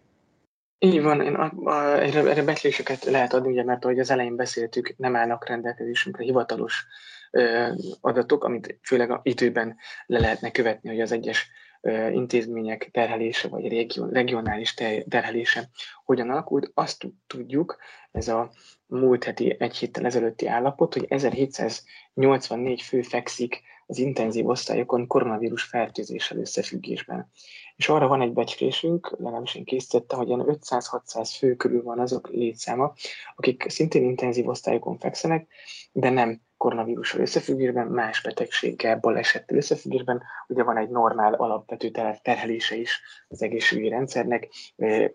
Így 0.78 1.02
van, 1.02 1.20
én 1.20 1.34
a, 1.34 1.52
a, 1.64 2.02
erre, 2.02 2.30
erre 2.30 2.42
becsléseket 2.42 3.04
lehet 3.04 3.32
adni, 3.32 3.50
ugye, 3.50 3.64
mert 3.64 3.84
ahogy 3.84 3.98
az 3.98 4.10
elején 4.10 4.36
beszéltük, 4.36 4.94
nem 4.96 5.16
állnak 5.16 5.48
rendelkezésünkre 5.48 6.24
hivatalos 6.24 6.86
ö, 7.30 7.68
adatok, 8.00 8.44
amit 8.44 8.78
főleg 8.82 9.10
a 9.10 9.20
időben 9.22 9.76
le 10.06 10.18
lehetne 10.18 10.50
követni, 10.50 10.88
hogy 10.88 11.00
az 11.00 11.12
egyes 11.12 11.50
ö, 11.80 12.08
intézmények 12.08 12.88
terhelése, 12.92 13.48
vagy 13.48 13.68
region, 13.68 14.10
regionális 14.10 14.74
terhelése 15.08 15.68
hogyan 16.04 16.30
alakult. 16.30 16.70
Azt 16.74 17.06
tudjuk, 17.26 17.76
ez 18.12 18.28
a 18.28 18.50
múlt 18.86 19.24
heti 19.24 19.56
egy 19.58 19.76
héttel 19.76 20.04
ezelőtti 20.04 20.46
állapot, 20.46 20.92
hogy 20.92 21.06
1784 21.08 22.82
fő 22.82 23.02
fekszik 23.02 23.62
az 23.86 23.98
intenzív 23.98 24.46
osztályokon 24.46 25.06
koronavírus 25.06 25.62
fertőzéssel 25.62 26.38
összefüggésben. 26.38 27.30
És 27.76 27.88
arra 27.88 28.06
van 28.06 28.20
egy 28.20 28.32
becslésünk, 28.32 29.16
legalábbis 29.18 29.54
én 29.54 29.64
készítettem, 29.64 30.18
hogy 30.18 30.28
ilyen 30.28 30.44
500-600 30.46 31.34
fő 31.38 31.54
körül 31.54 31.82
van 31.82 31.98
azok 31.98 32.28
létszáma, 32.28 32.92
akik 33.36 33.64
szintén 33.68 34.04
intenzív 34.04 34.48
osztályokon 34.48 34.98
fekszenek, 34.98 35.46
de 35.92 36.10
nem 36.10 36.40
koronavírussal 36.56 37.20
összefüggésben, 37.20 37.86
más 37.86 38.22
betegséggel, 38.22 38.98
balesettel 38.98 39.56
összefüggésben, 39.56 40.22
ugye 40.48 40.62
van 40.62 40.76
egy 40.76 40.88
normál 40.88 41.34
alapvető 41.34 41.90
terhelése 42.22 42.76
is 42.76 43.00
az 43.28 43.42
egészségügyi 43.42 43.88
rendszernek, 43.88 44.48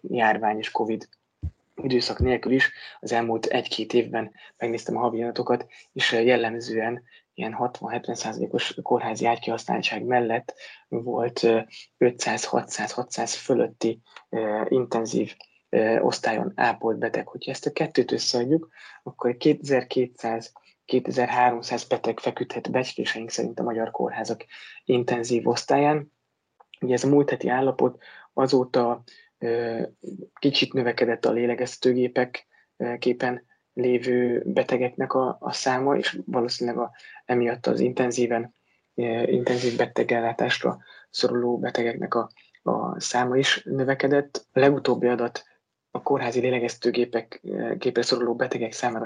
járvány 0.02 0.58
és 0.58 0.72
COVID 0.72 1.08
időszak 1.84 2.20
nélkül 2.20 2.52
is 2.52 2.72
az 3.00 3.12
elmúlt 3.12 3.46
egy-két 3.46 3.94
évben 3.94 4.32
megnéztem 4.58 4.98
a 4.98 5.00
havi 5.00 5.22
adatokat, 5.24 5.68
és 5.94 6.12
jellemzően 6.12 7.04
ilyen 7.34 7.56
60-70%-os 7.60 8.80
kórházi 8.82 9.26
ágykihasználtság 9.26 10.04
mellett 10.04 10.54
volt 10.88 11.40
500-600-600 12.00 13.36
fölötti 13.38 14.02
intenzív 14.68 15.36
osztályon 16.00 16.52
ápolt 16.56 16.98
beteg. 16.98 17.28
Hogyha 17.28 17.52
ezt 17.52 17.66
a 17.66 17.72
kettőt 17.72 18.12
összeadjuk, 18.12 18.70
akkor 19.04 19.38
2200 19.38 20.52
2300 20.86 21.84
beteg 21.84 22.20
feküdhet 22.20 22.72
becsléseink 22.72 23.30
szerint 23.30 23.60
a 23.60 23.64
magyar 23.64 23.92
kórházak 23.92 24.46
intenzív 24.86 25.48
osztályán. 25.48 26.12
Ugye 26.82 26.94
ez 26.94 27.04
a 27.04 27.08
múlt 27.08 27.30
heti 27.30 27.48
állapot 27.48 28.04
azóta 28.34 29.04
kicsit 30.40 30.74
növekedett 30.74 31.26
a 31.26 31.32
lélegeztetőgépek 31.32 32.48
képen 33.00 33.46
lévő 33.74 34.42
betegeknek 34.46 35.14
a, 35.14 35.38
a 35.40 35.52
száma, 35.52 35.98
és 35.98 36.20
valószínűleg 36.26 36.80
a, 36.80 36.92
emiatt 37.26 37.68
az 37.68 37.80
intenzíven, 37.80 38.56
intenzív 39.26 39.78
betegellátásra 39.78 40.80
szoruló 41.10 41.58
betegeknek 41.58 42.14
a, 42.16 42.30
a 42.64 43.00
száma 43.00 43.38
is 43.38 43.64
növekedett. 43.64 44.46
A 44.52 44.60
legutóbbi 44.60 45.08
adat 45.08 45.44
a 45.92 46.02
kórházi 46.02 46.40
lélegeztetőgépek 46.40 47.42
képre 47.78 48.02
szoruló 48.02 48.36
betegek 48.36 48.72
számára 48.72 49.06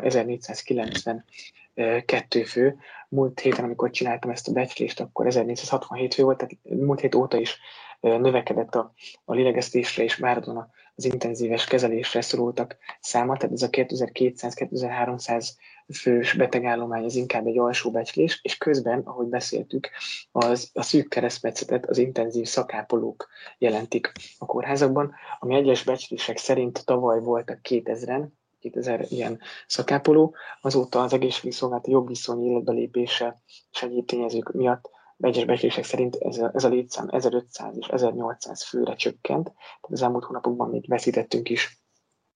1492 1.76 2.44
fő. 2.44 2.78
Múlt 3.10 3.40
héten, 3.40 3.64
amikor 3.64 3.90
csináltam 3.90 4.30
ezt 4.30 4.48
a 4.48 4.52
becslést, 4.52 5.00
akkor 5.00 5.26
1467 5.26 6.14
fő 6.14 6.24
volt, 6.24 6.38
tehát 6.38 6.58
múlt 6.64 7.00
hét 7.00 7.16
óta 7.16 7.38
is 7.40 7.60
növekedett 8.00 8.76
a, 8.76 8.94
a 9.26 9.34
lélegeztésre 9.34 10.04
és 10.04 10.16
váratlan 10.16 10.72
az 10.96 11.06
intenzíves 11.06 11.66
kezelésre 11.66 12.22
szorultak 12.22 12.78
száma, 13.00 13.38
tehát 13.38 13.56
ez 13.56 13.62
a 13.62 13.70
2200-2300 13.70 15.50
fős 15.94 16.34
betegállomány 16.34 17.04
az 17.04 17.16
inkább 17.16 17.46
egy 17.46 17.58
alsó 17.58 17.92
becslés, 17.92 18.40
és 18.44 18.58
közben, 18.58 19.00
ahogy 19.00 19.28
beszéltük, 19.28 19.90
az, 20.32 20.70
a 20.74 20.82
szűk 20.82 21.10
keresztmetszetet 21.10 21.86
az 21.86 21.98
intenzív 21.98 22.46
szakápolók 22.46 23.28
jelentik 23.58 24.12
a 24.38 24.46
kórházakban, 24.46 25.14
ami 25.40 25.56
egyes 25.56 25.84
becslések 25.84 26.38
szerint 26.38 26.86
tavaly 26.86 27.20
voltak 27.20 27.60
2000-en, 27.70 28.28
2000 28.72 29.06
ilyen 29.10 29.40
szakápoló, 29.68 30.36
azóta 30.62 31.02
az 31.02 31.14
egészségügyi 31.14 31.54
szolgálati 31.54 31.92
jogviszony 31.92 32.46
életbelépése 32.46 33.42
és 33.72 33.84
egyéb 33.84 34.06
tényezők 34.06 34.52
miatt. 34.52 34.90
Egyes 35.18 35.46
becslések 35.46 35.84
szerint 35.84 36.16
ez 36.16 36.38
a, 36.38 36.52
ez 36.54 36.64
a 36.64 36.70
létszám 36.70 37.08
1500 37.12 37.78
és 37.78 37.88
1800 37.88 38.64
főre 38.64 38.96
csökkent, 38.96 39.44
tehát 39.44 39.90
az 39.92 40.02
elmúlt 40.02 40.24
hónapokban 40.24 40.70
még 40.70 40.88
veszítettünk 40.88 41.50
is 41.50 41.80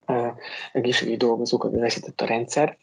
uh, 0.08 0.28
egészségügyi 0.72 1.18
dolgozókat, 1.18 1.72
veszített 1.72 2.22
a 2.22 2.26
rendszer, 2.26 2.78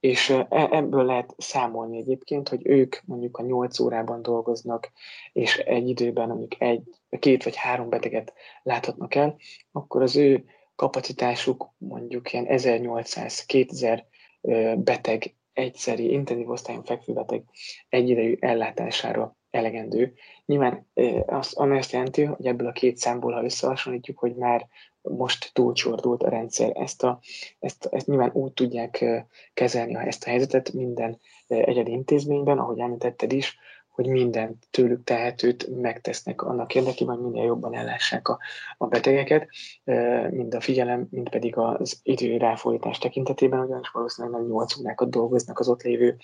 és 0.00 0.28
uh, 0.28 0.46
ebből 0.50 1.04
lehet 1.04 1.34
számolni 1.36 1.98
egyébként, 1.98 2.48
hogy 2.48 2.66
ők 2.66 2.96
mondjuk 3.04 3.38
a 3.38 3.42
8 3.42 3.78
órában 3.78 4.22
dolgoznak, 4.22 4.90
és 5.32 5.58
egy 5.58 5.88
időben 5.88 6.28
mondjuk 6.28 6.60
egy, 6.60 6.82
két 7.18 7.44
vagy 7.44 7.56
három 7.56 7.88
beteget 7.88 8.32
láthatnak 8.62 9.14
el, 9.14 9.36
akkor 9.72 10.02
az 10.02 10.16
ő 10.16 10.44
kapacitásuk 10.78 11.74
mondjuk 11.78 12.32
ilyen 12.32 12.46
1800-2000 12.48 14.02
beteg 14.76 15.34
egyszeri 15.52 16.12
intenzív 16.12 16.48
osztályon 16.48 16.84
fekvő 16.84 17.12
beteg 17.12 17.44
egyidejű 17.88 18.36
ellátására 18.40 19.36
elegendő. 19.50 20.14
Nyilván 20.46 20.86
azt, 21.26 21.58
azt 21.58 21.92
jelenti, 21.92 22.22
hogy 22.22 22.46
ebből 22.46 22.66
a 22.66 22.72
két 22.72 22.96
számból, 22.96 23.32
ha 23.32 23.44
összehasonlítjuk, 23.44 24.18
hogy 24.18 24.34
már 24.34 24.68
most 25.00 25.50
túlcsordult 25.52 26.22
a 26.22 26.28
rendszer. 26.28 26.70
Ezt, 26.74 27.02
a, 27.02 27.20
ezt, 27.58 27.88
ezt 27.90 28.06
nyilván 28.06 28.30
úgy 28.32 28.52
tudják 28.52 29.04
kezelni 29.54 29.94
ezt 29.94 30.24
a 30.24 30.28
helyzetet 30.28 30.72
minden 30.72 31.20
egyedi 31.46 31.90
intézményben, 31.90 32.58
ahogy 32.58 32.78
említetted 32.78 33.32
is, 33.32 33.58
hogy 33.98 34.08
minden 34.08 34.58
tőlük 34.70 35.04
tehetőt 35.04 35.80
megtesznek 35.80 36.42
annak 36.42 36.74
érdekében, 36.74 37.14
hogy 37.14 37.24
minél 37.24 37.44
jobban 37.44 37.74
ellássák 37.74 38.28
a, 38.28 38.38
a 38.76 38.86
betegeket, 38.86 39.48
mind 40.30 40.54
a 40.54 40.60
figyelem, 40.60 41.06
mind 41.10 41.28
pedig 41.28 41.56
az 41.56 42.00
idő 42.02 42.36
ráfordítás 42.36 42.98
tekintetében, 42.98 43.60
ugyanis 43.60 43.88
valószínűleg 43.88 44.40
nem 44.40 44.48
8 44.48 44.78
órákat 44.78 45.10
dolgoznak 45.10 45.58
az 45.58 45.68
ott 45.68 45.82
lévő 45.82 46.16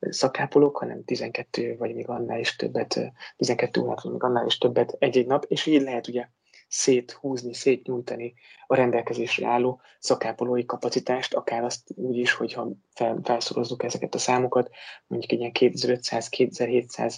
szakápolók, 0.00 0.76
hanem 0.76 1.04
12 1.04 1.76
vagy 1.76 1.94
még 1.94 2.08
annál 2.08 2.38
is 2.38 2.56
többet, 2.56 3.12
12 3.36 3.80
órát 3.80 4.02
vagy 4.02 4.12
még 4.12 4.22
annál 4.22 4.46
is 4.46 4.58
többet 4.58 4.96
egy-egy 4.98 5.26
nap, 5.26 5.44
és 5.48 5.66
így 5.66 5.82
lehet 5.82 6.08
ugye 6.08 6.28
széthúzni, 6.68 7.54
szétnyújtani 7.54 8.34
a 8.66 8.74
rendelkezésre 8.74 9.46
álló 9.46 9.80
szakápolói 9.98 10.64
kapacitást, 10.64 11.34
akár 11.34 11.64
azt 11.64 11.92
úgy 11.94 12.16
is, 12.16 12.32
hogyha 12.32 12.68
fel, 12.94 13.18
felszorozzuk 13.22 13.82
ezeket 13.82 14.14
a 14.14 14.18
számokat, 14.18 14.70
mondjuk 15.06 15.32
egy 15.32 15.38
ilyen 15.38 15.52
2500-2700 15.54 17.14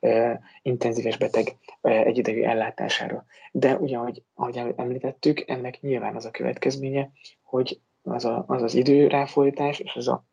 uh, 0.00 0.32
intenzíves 0.62 1.16
beteg 1.16 1.56
uh, 1.80 2.06
egyidejű 2.06 2.42
ellátására. 2.42 3.24
De 3.52 3.76
ugye, 3.76 3.96
ahogy, 3.96 4.22
említettük, 4.76 5.50
ennek 5.50 5.80
nyilván 5.80 6.16
az 6.16 6.24
a 6.24 6.30
következménye, 6.30 7.10
hogy 7.42 7.80
az 8.02 8.24
a, 8.24 8.44
az, 8.46 8.62
az 8.62 8.74
időráfordítás 8.74 9.78
és 9.78 9.94
az 9.94 10.08
a 10.08 10.26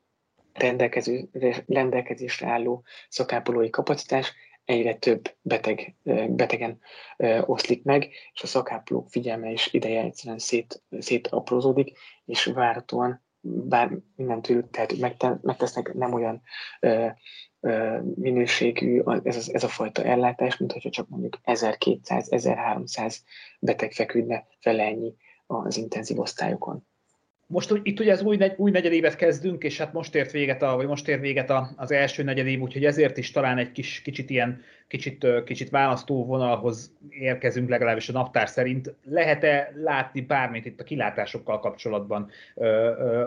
rendelkezésre 1.68 2.48
álló 2.48 2.84
szakápolói 3.10 3.70
kapacitás 3.70 4.34
egyre 4.70 4.96
több 4.96 5.36
beteg, 5.42 5.96
betegen 6.30 6.80
oszlik 7.46 7.84
meg, 7.84 8.10
és 8.34 8.42
a 8.42 8.48
szakápolók 8.48 9.10
figyelme 9.10 9.52
és 9.52 9.74
ideje 9.74 10.02
egyszerűen 10.02 10.40
szét, 10.40 10.84
szétaprózódik, 11.00 11.98
és 12.26 12.46
várhatóan 12.46 13.22
bár 13.42 13.98
mindentől 14.16 14.70
tehát 14.70 14.98
megtesznek 15.42 15.94
nem 15.94 16.14
olyan 16.14 16.42
ö, 16.80 17.08
ö, 17.60 18.00
minőségű 18.16 19.02
ez, 19.24 19.50
ez 19.52 19.64
a 19.64 19.68
fajta 19.68 20.04
ellátás, 20.04 20.58
mint 20.58 20.72
hogyha 20.72 20.90
csak 20.90 21.10
mondjuk 21.10 21.40
1200-1300 21.44 23.16
beteg 23.60 23.92
feküdne 23.92 24.48
fele 24.60 24.84
ennyi 24.84 25.16
az 25.48 25.78
intenzív 25.78 26.20
osztályokon. 26.20 26.88
Most 27.51 27.79
itt 27.84 28.00
ugye 28.00 28.12
az 28.12 28.22
új, 28.22 28.38
negy, 28.38 28.53
új 28.58 28.72
negyedévet 28.72 29.15
kezdünk, 29.15 29.63
és 29.63 29.77
hát 29.77 29.94
most 29.94 30.15
ért 30.15 30.32
véget, 30.32 30.62
a, 30.62 30.75
vagy 30.75 30.88
most 30.88 31.08
ért 31.08 31.22
véget 31.22 31.50
a, 31.50 31.70
az 31.75 31.91
első 31.91 32.24
negyedév, 32.24 32.60
úgyhogy 32.62 32.86
ezért 32.86 33.18
is 33.18 33.32
talán 33.32 33.58
egy 33.58 33.72
kis, 33.72 34.01
kicsit 34.01 34.29
ilyen, 34.29 34.62
kicsit, 34.89 35.43
kicsit 35.43 35.69
választó 35.69 36.25
vonalhoz 36.25 36.91
érkezünk 37.10 37.69
legalábbis 37.69 38.10
a 38.10 38.13
naptár 38.13 38.50
szerint. 38.50 38.93
Lehet-e 39.03 39.72
látni 39.75 40.22
bármit 40.22 40.65
itt 40.65 40.79
a 40.79 40.84
kilátásokkal 40.84 41.60
kapcsolatban 41.60 42.29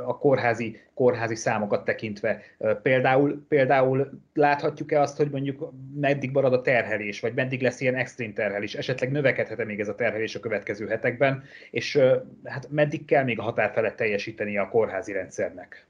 a 0.07 0.19
kórházi, 0.19 0.81
kórházi 0.95 1.35
számokat 1.35 1.85
tekintve? 1.85 2.42
Például, 2.83 3.45
például 3.49 4.11
láthatjuk-e 4.35 5.00
azt, 5.00 5.16
hogy 5.16 5.31
mondjuk 5.31 5.73
meddig 5.95 6.31
marad 6.31 6.52
a 6.52 6.62
terhelés, 6.62 7.21
vagy 7.21 7.35
meddig 7.35 7.62
lesz 7.62 7.81
ilyen 7.81 7.95
extrém 7.95 8.33
terhelés, 8.33 8.75
esetleg 8.75 9.11
növekedhet-e 9.11 9.64
még 9.64 9.81
ez 9.81 9.88
a 9.88 9.95
terhelés 9.95 10.35
a 10.35 10.40
következő 10.40 10.87
hetekben, 10.87 11.42
és 11.71 11.99
hát 12.45 12.69
meddig 12.71 13.04
kell 13.04 13.25
még 13.25 13.38
a 13.38 13.42
határ 13.42 13.71
felett 13.73 13.97
teljesíteni 13.97 14.59
a 14.59 14.69
kórházi 14.69 15.12
rendszernek? 15.12 15.87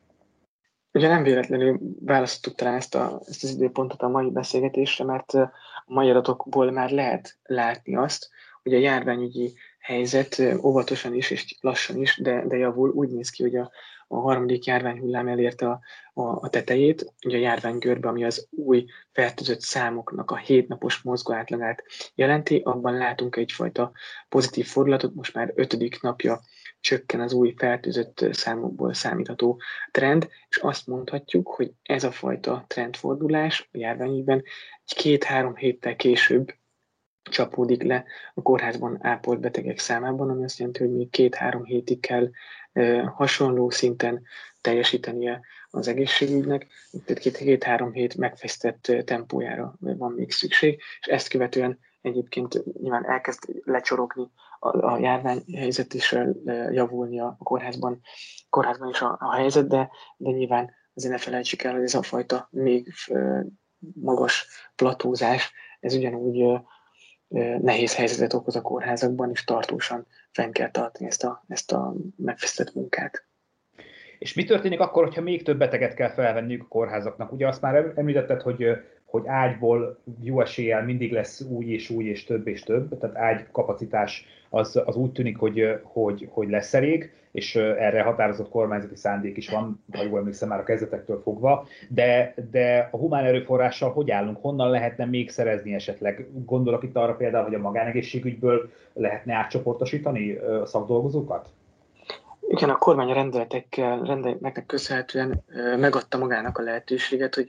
Ugye 0.92 1.08
nem 1.08 1.22
véletlenül 1.22 1.78
választottuk 2.00 2.58
talán 2.58 2.74
ezt, 2.74 2.94
a, 2.94 3.20
ezt 3.26 3.44
az 3.44 3.50
időpontot 3.50 4.02
a 4.02 4.08
mai 4.08 4.30
beszélgetésre, 4.30 5.04
mert 5.04 5.34
a 5.34 5.52
mai 5.86 6.10
adatokból 6.10 6.70
már 6.70 6.90
lehet 6.90 7.38
látni 7.42 7.96
azt, 7.96 8.30
hogy 8.62 8.74
a 8.74 8.78
járványügyi 8.78 9.54
helyzet 9.78 10.42
óvatosan 10.62 11.14
is 11.14 11.30
és 11.30 11.56
lassan 11.60 12.00
is, 12.00 12.20
de, 12.22 12.46
de 12.46 12.56
javul. 12.56 12.90
Úgy 12.90 13.08
néz 13.08 13.30
ki, 13.30 13.42
hogy 13.42 13.56
a, 13.56 13.70
a 14.08 14.16
harmadik 14.16 14.64
járványhullám 14.64 15.28
elérte 15.28 15.68
a, 15.68 15.80
a, 16.14 16.22
a 16.22 16.48
tetejét, 16.48 17.12
ugye 17.26 17.36
a 17.36 17.40
járványgörbe, 17.40 18.08
ami 18.08 18.24
az 18.24 18.46
új 18.50 18.84
fertőzött 19.12 19.60
számoknak 19.60 20.30
a 20.30 20.36
hétnapos 20.36 21.02
mozgó 21.02 21.32
átlagát 21.32 21.82
jelenti, 22.14 22.60
abban 22.64 22.96
látunk 22.96 23.36
egyfajta 23.36 23.92
pozitív 24.28 24.66
fordulatot, 24.66 25.14
most 25.14 25.34
már 25.34 25.52
ötödik 25.54 26.00
napja 26.00 26.40
csökken 26.82 27.20
az 27.20 27.32
új 27.32 27.54
fertőzött 27.56 28.24
számokból 28.30 28.94
számítható 28.94 29.60
trend, 29.90 30.28
és 30.48 30.56
azt 30.56 30.86
mondhatjuk, 30.86 31.48
hogy 31.48 31.72
ez 31.82 32.04
a 32.04 32.10
fajta 32.10 32.64
trendfordulás 32.66 33.68
a 33.72 33.78
járványügyben 33.78 34.42
egy 34.84 34.94
két-három 34.96 35.56
héttel 35.56 35.96
később 35.96 36.54
csapódik 37.30 37.82
le 37.82 38.04
a 38.34 38.42
kórházban 38.42 38.98
ápolt 39.00 39.40
betegek 39.40 39.78
számában, 39.78 40.30
ami 40.30 40.44
azt 40.44 40.58
jelenti, 40.58 40.80
hogy 40.82 40.92
még 40.92 41.10
két-három 41.10 41.64
hétig 41.64 42.00
kell 42.00 42.30
hasonló 43.14 43.70
szinten 43.70 44.22
teljesítenie 44.60 45.40
az 45.70 45.88
egészségügynek, 45.88 46.66
tehát 47.04 47.36
két-három 47.36 47.92
hét 47.92 48.16
megfesztett 48.16 48.92
tempójára 49.04 49.74
van 49.80 50.12
még 50.12 50.30
szükség, 50.30 50.80
és 51.00 51.06
ezt 51.06 51.28
követően 51.28 51.78
egyébként 52.00 52.64
nyilván 52.80 53.06
elkezd 53.06 53.42
lecsorogni 53.64 54.30
a, 54.64 54.92
a 54.92 54.98
járványhelyzet 54.98 55.94
is 55.94 56.16
javulni 56.70 57.20
a 57.20 57.36
kórházban, 57.38 58.00
kórházban 58.50 58.88
is 58.88 59.00
a, 59.00 59.16
a 59.20 59.34
helyzet, 59.34 59.68
de, 59.68 59.90
de 60.16 60.30
nyilván 60.30 60.70
azért 60.94 61.12
ne 61.12 61.18
felejtsük 61.18 61.62
el, 61.62 61.72
hogy 61.72 61.82
ez 61.82 61.94
a 61.94 62.02
fajta 62.02 62.48
még 62.50 62.92
magas 63.94 64.46
platózás, 64.74 65.52
ez 65.80 65.94
ugyanúgy 65.94 66.60
nehéz 67.60 67.96
helyzetet 67.96 68.32
okoz 68.32 68.56
a 68.56 68.62
kórházakban, 68.62 69.30
és 69.30 69.44
tartósan 69.44 70.06
fenn 70.30 70.52
kell 70.52 70.70
tartani 70.70 71.08
ezt 71.08 71.24
a, 71.24 71.44
ezt 71.48 71.72
a 71.72 71.94
megfesztett 72.16 72.74
munkát. 72.74 73.26
És 74.18 74.34
mi 74.34 74.44
történik 74.44 74.80
akkor, 74.80 75.04
hogyha 75.04 75.20
még 75.20 75.42
több 75.42 75.58
beteget 75.58 75.94
kell 75.94 76.10
felvenniük 76.10 76.62
a 76.62 76.68
kórházaknak? 76.68 77.32
Ugye 77.32 77.48
azt 77.48 77.60
már 77.60 77.92
említetted, 77.96 78.42
hogy 78.42 78.66
hogy 79.12 79.22
ágyból 79.26 79.98
jó 80.22 80.40
eséllyel 80.40 80.84
mindig 80.84 81.12
lesz 81.12 81.40
új 81.40 81.64
és 81.66 81.90
új 81.90 82.04
és 82.04 82.24
több 82.24 82.46
és 82.46 82.62
több, 82.62 82.98
tehát 82.98 83.16
ágy 83.16 83.46
kapacitás 83.52 84.26
az, 84.50 84.82
az 84.84 84.96
úgy 84.96 85.12
tűnik, 85.12 85.36
hogy, 85.36 85.78
hogy, 85.82 86.28
hogy 86.30 86.48
lesz 86.48 86.74
elég, 86.74 87.12
és 87.32 87.56
erre 87.56 88.02
határozott 88.02 88.48
kormányzati 88.48 88.96
szándék 88.96 89.36
is 89.36 89.48
van, 89.48 89.84
ha 89.92 90.02
jól 90.02 90.18
emlékszem 90.18 90.48
már 90.48 90.58
a 90.58 90.64
kezdetektől 90.64 91.20
fogva, 91.22 91.66
de, 91.88 92.34
de 92.50 92.88
a 92.90 92.96
humán 92.96 93.24
erőforrással 93.24 93.90
hogy 93.90 94.10
állunk, 94.10 94.38
honnan 94.40 94.70
lehetne 94.70 95.04
még 95.04 95.30
szerezni 95.30 95.74
esetleg? 95.74 96.28
Gondolok 96.44 96.82
itt 96.82 96.96
arra 96.96 97.14
például, 97.14 97.44
hogy 97.44 97.54
a 97.54 97.58
magánegészségügyből 97.58 98.70
lehetne 98.92 99.34
átcsoportosítani 99.34 100.32
a 100.34 100.66
szakdolgozókat? 100.66 101.48
Igen, 102.54 102.70
a 102.70 102.78
kormány 102.78 103.12
rendeletekkel, 103.12 104.00
rendeletnek 104.00 104.64
köszönhetően 104.66 105.44
megadta 105.78 106.18
magának 106.18 106.58
a 106.58 106.62
lehetőséget, 106.62 107.34
hogy 107.34 107.46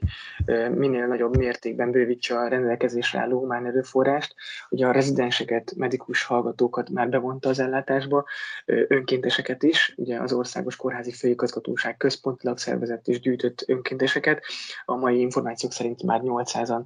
minél 0.74 1.06
nagyobb 1.06 1.36
mértékben 1.36 1.90
bővítse 1.90 2.38
a 2.38 2.48
rendelkezésre 2.48 3.20
álló 3.20 3.38
humán 3.38 3.66
erőforrást. 3.66 4.34
Ugye 4.68 4.86
a 4.86 4.92
rezidenseket, 4.92 5.72
medikus 5.76 6.24
hallgatókat 6.24 6.90
már 6.90 7.08
bevonta 7.08 7.48
az 7.48 7.58
ellátásba, 7.58 8.24
önkénteseket 8.64 9.62
is, 9.62 9.94
ugye 9.96 10.20
az 10.20 10.32
Országos 10.32 10.76
Kórházi 10.76 11.12
Főigazgatóság 11.12 11.96
központilag 11.96 12.58
szervezett 12.58 13.08
és 13.08 13.20
gyűjtött 13.20 13.64
önkénteseket. 13.66 14.42
A 14.84 14.94
mai 14.94 15.20
információk 15.20 15.72
szerint 15.72 16.02
már 16.02 16.20
800-an 16.24 16.82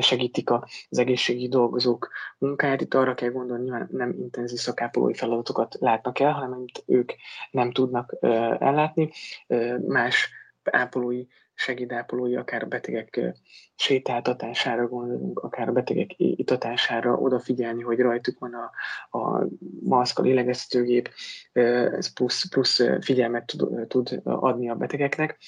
segítik 0.00 0.50
az 0.50 0.98
egészségügyi 0.98 1.48
dolgozók 1.48 2.10
munkáját. 2.38 2.80
Itt 2.80 2.94
arra 2.94 3.14
kell 3.14 3.30
gondolni, 3.30 3.62
nyilván 3.62 3.88
nem 3.92 4.14
intenzív 4.18 4.58
szakápolói 4.58 5.14
feladatokat 5.14 5.76
látnak 5.78 6.20
el, 6.20 6.32
hanem 6.32 6.64
ők 6.86 7.12
nem 7.50 7.72
tudnak 7.72 8.16
ellátni. 8.58 9.10
Más 9.86 10.30
ápolói, 10.62 11.24
segédápolói, 11.60 12.36
akár 12.36 12.68
betegek 12.68 13.20
sétáltatására 13.74 14.88
gondolunk, 14.88 15.38
akár 15.38 15.72
betegek 15.72 16.10
itatására, 16.16 17.14
odafigyelni, 17.14 17.82
hogy 17.82 17.98
rajtuk 17.98 18.38
van 18.38 18.54
a, 18.54 18.70
a 19.18 19.46
maszk, 19.80 20.18
a 20.18 20.22
lélegeztetőgép, 20.22 21.10
ez 21.52 22.12
plusz, 22.12 22.48
plusz 22.48 22.80
figyelmet 23.00 23.46
tud, 23.46 23.86
tud 23.86 24.20
adni 24.24 24.70
a 24.70 24.74
betegeknek. 24.74 25.38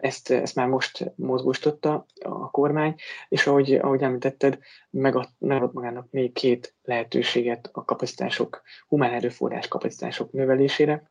Ezt, 0.00 0.30
ezt 0.30 0.54
már 0.54 0.66
most 0.66 1.12
mozgósította 1.16 2.06
a 2.20 2.50
kormány, 2.50 2.94
és 3.28 3.46
ahogy, 3.46 3.74
ahogy 3.74 4.02
említetted, 4.02 4.58
megad, 4.90 5.28
megad 5.38 5.72
magának 5.74 6.10
még 6.10 6.32
két 6.32 6.74
lehetőséget 6.82 7.68
a 7.72 7.84
kapacitások, 7.84 8.62
humán 8.88 9.12
erőforrás 9.12 9.68
kapacitások 9.68 10.32
növelésére, 10.32 11.09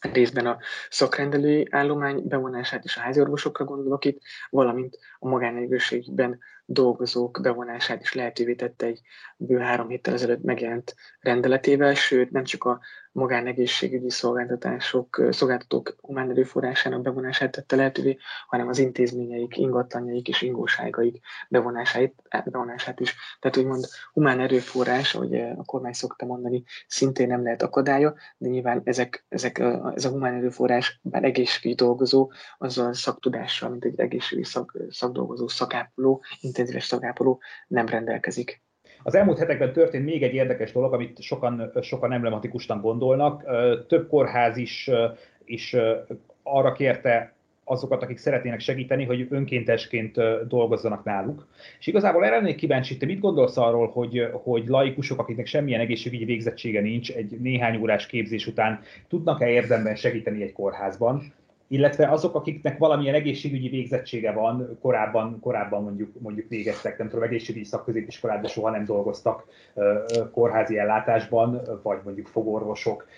részben 0.00 0.46
a 0.46 0.58
szakrendelői 0.90 1.66
állomány 1.70 2.22
bevonását 2.28 2.84
és 2.84 2.96
a 2.96 3.00
háziorvosokra 3.00 3.64
gondolok 3.64 4.04
itt, 4.04 4.20
valamint 4.50 4.98
a 5.18 5.28
magánegészségben 5.28 6.38
dolgozók 6.66 7.38
bevonását 7.42 8.02
is 8.02 8.14
lehetővé 8.14 8.54
tette 8.54 8.86
egy 8.86 9.00
bő 9.36 9.58
három 9.58 9.88
héttel 9.88 10.14
ezelőtt 10.14 10.42
megjelent 10.42 10.94
rendeletével, 11.20 11.94
sőt 11.94 12.30
nem 12.30 12.44
csak 12.44 12.64
a 12.64 12.80
magánegészségügyi 13.16 14.10
szolgáltatások, 14.10 15.26
szolgáltatók 15.30 15.96
humán 16.00 16.30
erőforrásának 16.30 17.02
bevonását 17.02 17.50
tette 17.50 17.76
lehetővé, 17.76 18.16
hanem 18.46 18.68
az 18.68 18.78
intézményeik, 18.78 19.56
ingatlanjaik 19.56 20.28
és 20.28 20.42
ingóságaik 20.42 21.20
bevonását, 21.48 22.12
bevonását 22.44 23.00
is. 23.00 23.16
Tehát 23.40 23.56
úgymond 23.56 23.84
humán 24.12 24.40
erőforrás, 24.40 25.14
ahogy 25.14 25.34
a 25.40 25.64
kormány 25.64 25.92
szokta 25.92 26.26
mondani, 26.26 26.64
szintén 26.86 27.26
nem 27.26 27.42
lehet 27.42 27.62
akadálya, 27.62 28.14
de 28.36 28.48
nyilván 28.48 28.80
ezek, 28.84 29.24
ezek, 29.28 29.58
ez 29.94 30.04
a 30.04 30.10
humán 30.10 30.34
erőforrás, 30.34 31.00
bár 31.02 31.24
egészségügyi 31.24 31.74
dolgozó, 31.74 32.30
azzal 32.58 32.92
szaktudással, 32.92 33.70
mint 33.70 33.84
egy 33.84 34.00
egészségügyi 34.00 34.48
szak, 34.48 34.78
szakdolgozó, 34.90 35.48
szakápoló, 35.48 36.22
intenzíves 36.58 36.84
szakápoló 36.84 37.40
nem 37.68 37.86
rendelkezik. 37.86 38.60
Az 39.02 39.14
elmúlt 39.14 39.38
hetekben 39.38 39.72
történt 39.72 40.04
még 40.04 40.22
egy 40.22 40.34
érdekes 40.34 40.72
dolog, 40.72 40.92
amit 40.92 41.22
sokan, 41.22 41.72
sokan 41.80 42.12
emblematikusan 42.12 42.80
gondolnak. 42.80 43.44
Több 43.86 44.08
kórház 44.08 44.56
is, 44.56 44.90
is 45.44 45.76
arra 46.42 46.72
kérte 46.72 47.34
azokat, 47.64 48.02
akik 48.02 48.18
szeretnének 48.18 48.60
segíteni, 48.60 49.04
hogy 49.04 49.26
önkéntesként 49.30 50.16
dolgozzanak 50.48 51.04
náluk. 51.04 51.46
És 51.78 51.86
igazából 51.86 52.24
erre 52.24 52.36
lennék 52.36 52.56
kíváncsi, 52.56 52.96
te 52.96 53.06
mit 53.06 53.20
gondolsz 53.20 53.56
arról, 53.56 53.88
hogy, 53.88 54.28
hogy 54.32 54.66
laikusok, 54.66 55.18
akiknek 55.18 55.46
semmilyen 55.46 55.80
egészségügyi 55.80 56.24
végzettsége 56.24 56.80
nincs, 56.80 57.10
egy 57.10 57.40
néhány 57.40 57.76
órás 57.80 58.06
képzés 58.06 58.46
után 58.46 58.80
tudnak-e 59.08 59.48
érdemben 59.48 59.96
segíteni 59.96 60.42
egy 60.42 60.52
kórházban? 60.52 61.32
Illetve 61.68 62.08
azok, 62.08 62.34
akiknek 62.34 62.78
valamilyen 62.78 63.14
egészségügyi 63.14 63.68
végzettsége 63.68 64.32
van, 64.32 64.78
korábban, 64.80 65.40
korábban 65.40 65.82
mondjuk, 65.82 66.20
mondjuk 66.20 66.48
végeztek, 66.48 66.98
nem 66.98 67.08
tudom, 67.08 67.24
egészségügyi 67.24 67.64
szakközépiskolát, 67.64 68.40
de 68.40 68.48
soha 68.48 68.70
nem 68.70 68.84
dolgoztak 68.84 69.44
kórházi 70.32 70.78
ellátásban, 70.78 71.60
vagy 71.82 71.98
mondjuk 72.04 72.26
fogorvosok, 72.26 73.08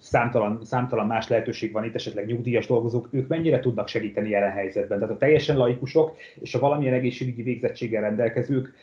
számtalan, 0.00 0.60
számtalan 0.62 1.06
más 1.06 1.28
lehetőség 1.28 1.72
van 1.72 1.84
itt, 1.84 1.94
esetleg 1.94 2.26
nyugdíjas 2.26 2.66
dolgozók, 2.66 3.08
ők 3.10 3.28
mennyire 3.28 3.60
tudnak 3.60 3.88
segíteni 3.88 4.28
jelen 4.28 4.52
helyzetben? 4.52 4.98
Tehát 4.98 5.14
a 5.14 5.18
teljesen 5.18 5.56
laikusok 5.56 6.16
és 6.40 6.54
a 6.54 6.58
valamilyen 6.58 6.94
egészségügyi 6.94 7.42
végzettséggel 7.42 8.02
rendelkezők 8.02 8.74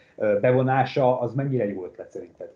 bevonása 0.42 1.20
az 1.20 1.34
mennyire 1.34 1.66
jó 1.66 1.86
ötlet 1.86 2.12
szerinted? 2.12 2.50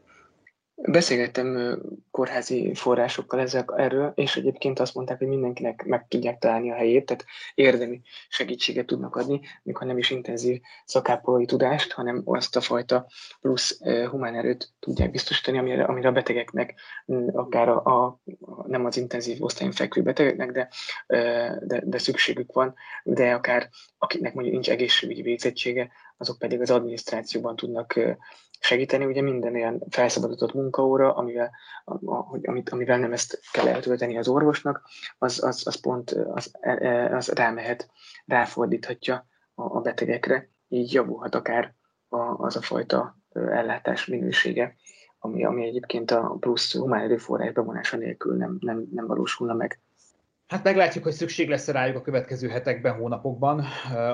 Beszélgettem 0.77 1.79
kórházi 2.11 2.73
forrásokkal 2.73 3.39
ezek, 3.39 3.71
erről, 3.75 4.11
és 4.15 4.35
egyébként 4.35 4.79
azt 4.79 4.93
mondták, 4.93 5.17
hogy 5.17 5.27
mindenkinek 5.27 5.83
meg 5.85 6.07
tudják 6.07 6.37
találni 6.39 6.71
a 6.71 6.75
helyét, 6.75 7.05
tehát 7.05 7.25
érdemi 7.53 8.01
segítséget 8.29 8.85
tudnak 8.85 9.15
adni, 9.15 9.41
még 9.63 9.77
ha 9.77 9.85
nem 9.85 9.97
is 9.97 10.09
intenzív 10.09 10.61
szakápolói 10.85 11.45
tudást, 11.45 11.91
hanem 11.91 12.21
azt 12.25 12.55
a 12.55 12.61
fajta 12.61 13.07
plusz 13.41 13.79
humán 14.09 14.35
erőt 14.35 14.73
tudják 14.79 15.11
biztosítani, 15.11 15.57
amire, 15.57 15.83
amire 15.83 16.07
a 16.07 16.11
betegeknek, 16.11 16.79
akár 17.31 17.69
a, 17.69 17.83
a, 17.83 18.19
nem 18.67 18.85
az 18.85 18.97
intenzív 18.97 19.43
osztályon 19.43 19.73
fekvő 19.73 20.01
betegeknek, 20.01 20.51
de, 20.51 20.69
de, 21.59 21.81
de 21.85 21.97
szükségük 21.97 22.53
van, 22.53 22.75
de 23.03 23.33
akár 23.33 23.69
akiknek 23.97 24.33
mondjuk 24.33 24.53
nincs 24.53 24.69
egészségügyi 24.69 25.21
végzettsége, 25.21 25.91
azok 26.17 26.37
pedig 26.37 26.61
az 26.61 26.71
adminisztrációban 26.71 27.55
tudnak 27.55 27.99
segíteni. 28.59 29.05
Ugye 29.05 29.21
minden 29.21 29.53
olyan 29.53 29.83
felszabadított 29.89 30.53
munkaóra, 30.53 31.15
amivel, 31.15 31.51
amit, 32.41 32.69
amivel 32.69 32.99
nem 32.99 33.13
ezt 33.13 33.39
kell 33.51 33.67
eltölteni 33.67 34.17
az 34.17 34.27
orvosnak, 34.27 34.81
az, 35.17 35.43
az, 35.43 35.67
az 35.67 35.75
pont 35.75 36.11
az, 36.11 36.51
e, 36.59 36.71
e, 36.71 37.15
az 37.15 37.27
rámehet, 37.27 37.89
ráfordíthatja 38.25 39.27
a, 39.53 39.77
a 39.77 39.81
betegekre, 39.81 40.49
így 40.67 40.93
javulhat 40.93 41.35
akár 41.35 41.73
a, 42.07 42.17
az 42.17 42.55
a 42.55 42.61
fajta 42.61 43.17
ellátás 43.33 44.05
minősége, 44.05 44.75
ami, 45.19 45.45
ami 45.45 45.65
egyébként 45.65 46.11
a 46.11 46.37
plusz 46.39 46.73
humán 46.73 47.01
erőforrás 47.01 47.51
bevonása 47.51 47.97
nélkül 47.97 48.35
nem, 48.35 48.57
nem, 48.59 48.87
nem 48.91 49.07
valósulna 49.07 49.53
meg. 49.53 49.79
Hát 50.47 50.63
meglátjuk, 50.63 51.03
hogy 51.03 51.13
szükség 51.13 51.49
lesz 51.49 51.67
rájuk 51.67 51.95
a 51.95 52.01
következő 52.01 52.47
hetekben, 52.47 52.93
hónapokban. 52.93 53.65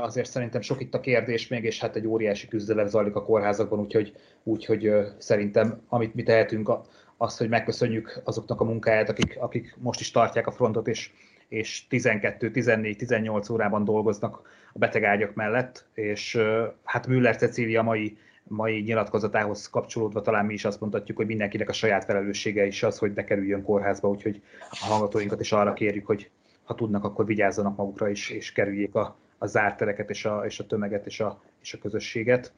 Azért 0.01 0.29
szerintem 0.29 0.61
sok 0.61 0.81
itt 0.81 0.93
a 0.93 0.99
kérdés 0.99 1.47
még, 1.47 1.63
és 1.63 1.79
hát 1.79 1.95
egy 1.95 2.07
óriási 2.07 2.47
küzdelem 2.47 2.87
zajlik 2.87 3.15
a 3.15 3.23
kórházakban, 3.23 3.79
úgyhogy, 3.79 4.15
úgyhogy 4.43 4.91
szerintem 5.17 5.81
amit 5.89 6.15
mi 6.15 6.23
tehetünk, 6.23 6.71
az, 7.17 7.37
hogy 7.37 7.49
megköszönjük 7.49 8.21
azoknak 8.23 8.61
a 8.61 8.63
munkáját, 8.63 9.09
akik, 9.09 9.37
akik 9.39 9.75
most 9.77 9.99
is 9.99 10.11
tartják 10.11 10.47
a 10.47 10.51
frontot, 10.51 10.87
és, 10.87 11.11
és 11.47 11.87
12, 11.87 12.51
14, 12.51 12.97
18 12.97 13.49
órában 13.49 13.83
dolgoznak 13.83 14.41
a 14.73 14.77
betegágyak 14.77 15.33
mellett, 15.33 15.85
és 15.93 16.37
hát 16.83 17.07
Müller 17.07 17.35
Cecília 17.35 17.81
mai 17.81 18.17
mai 18.47 18.81
nyilatkozatához 18.81 19.69
kapcsolódva 19.69 20.21
talán 20.21 20.45
mi 20.45 20.53
is 20.53 20.65
azt 20.65 20.79
mondhatjuk, 20.79 21.17
hogy 21.17 21.25
mindenkinek 21.25 21.69
a 21.69 21.73
saját 21.73 22.05
felelőssége 22.05 22.65
is 22.65 22.83
az, 22.83 22.97
hogy 22.97 23.13
ne 23.13 23.23
kerüljön 23.23 23.63
kórházba, 23.63 24.09
úgyhogy 24.09 24.41
a 24.69 24.85
hallgatóinkat 24.85 25.39
is 25.39 25.51
arra 25.51 25.73
kérjük, 25.73 26.05
hogy 26.05 26.29
ha 26.63 26.75
tudnak, 26.75 27.03
akkor 27.03 27.25
vigyázzanak 27.25 27.77
magukra 27.77 28.09
is, 28.09 28.29
és 28.29 28.51
kerüljék 28.51 28.95
a, 28.95 29.15
a 29.37 29.45
zárt 29.45 29.77
tereket, 29.77 30.09
és 30.09 30.25
a, 30.25 30.45
és 30.45 30.59
a 30.59 30.65
tömeget, 30.65 31.05
és 31.05 31.19
a, 31.19 31.41
és 31.61 31.73
a 31.73 31.77
közösséget. 31.77 32.53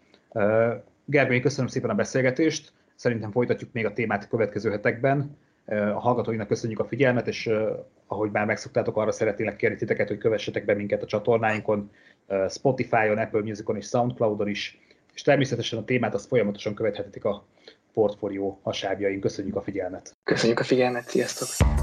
Gergely, 1.06 1.40
köszönöm 1.40 1.68
szépen 1.68 1.90
a 1.90 1.96
beszélgetést, 1.96 2.74
szerintem 2.96 3.32
folytatjuk 3.32 3.70
még 3.74 3.86
a 3.86 3.94
témát 3.94 4.24
a 4.24 4.28
következő 4.28 4.70
hetekben. 4.70 5.38
A 5.66 6.00
hallgatóinak 6.00 6.48
köszönjük 6.48 6.80
a 6.80 6.86
figyelmet, 6.86 7.28
és 7.28 7.50
ahogy 8.08 8.32
már 8.32 8.46
megszoktátok, 8.46 8.98
arra 8.98 9.12
szeretnének 9.12 9.56
kérni 9.56 9.76
titeket, 9.76 10.08
hogy 10.08 10.18
kövessetek 10.18 10.66
be 10.66 10.74
minket 10.74 11.04
a 11.04 11.06
csatornáinkon, 11.06 11.92
Spotify-on, 12.50 13.18
Apple 13.18 13.42
Music-on 13.42 13.76
és 13.76 13.86
Soundcloud-on 13.86 14.48
is, 14.48 14.80
és 15.14 15.22
természetesen 15.22 15.80
a 15.80 15.84
témát 15.84 16.14
azt 16.14 16.28
folyamatosan 16.28 16.74
követhetik 16.74 17.26
a 17.26 17.46
portfólió 17.94 18.60
hasábjain. 18.64 19.20
Köszönjük 19.20 19.56
a 19.56 19.62
figyelmet! 19.62 20.16
Köszönjük 20.24 20.60
a 20.60 20.64
figyelmet, 20.64 21.10
sziasztok! 21.10 21.83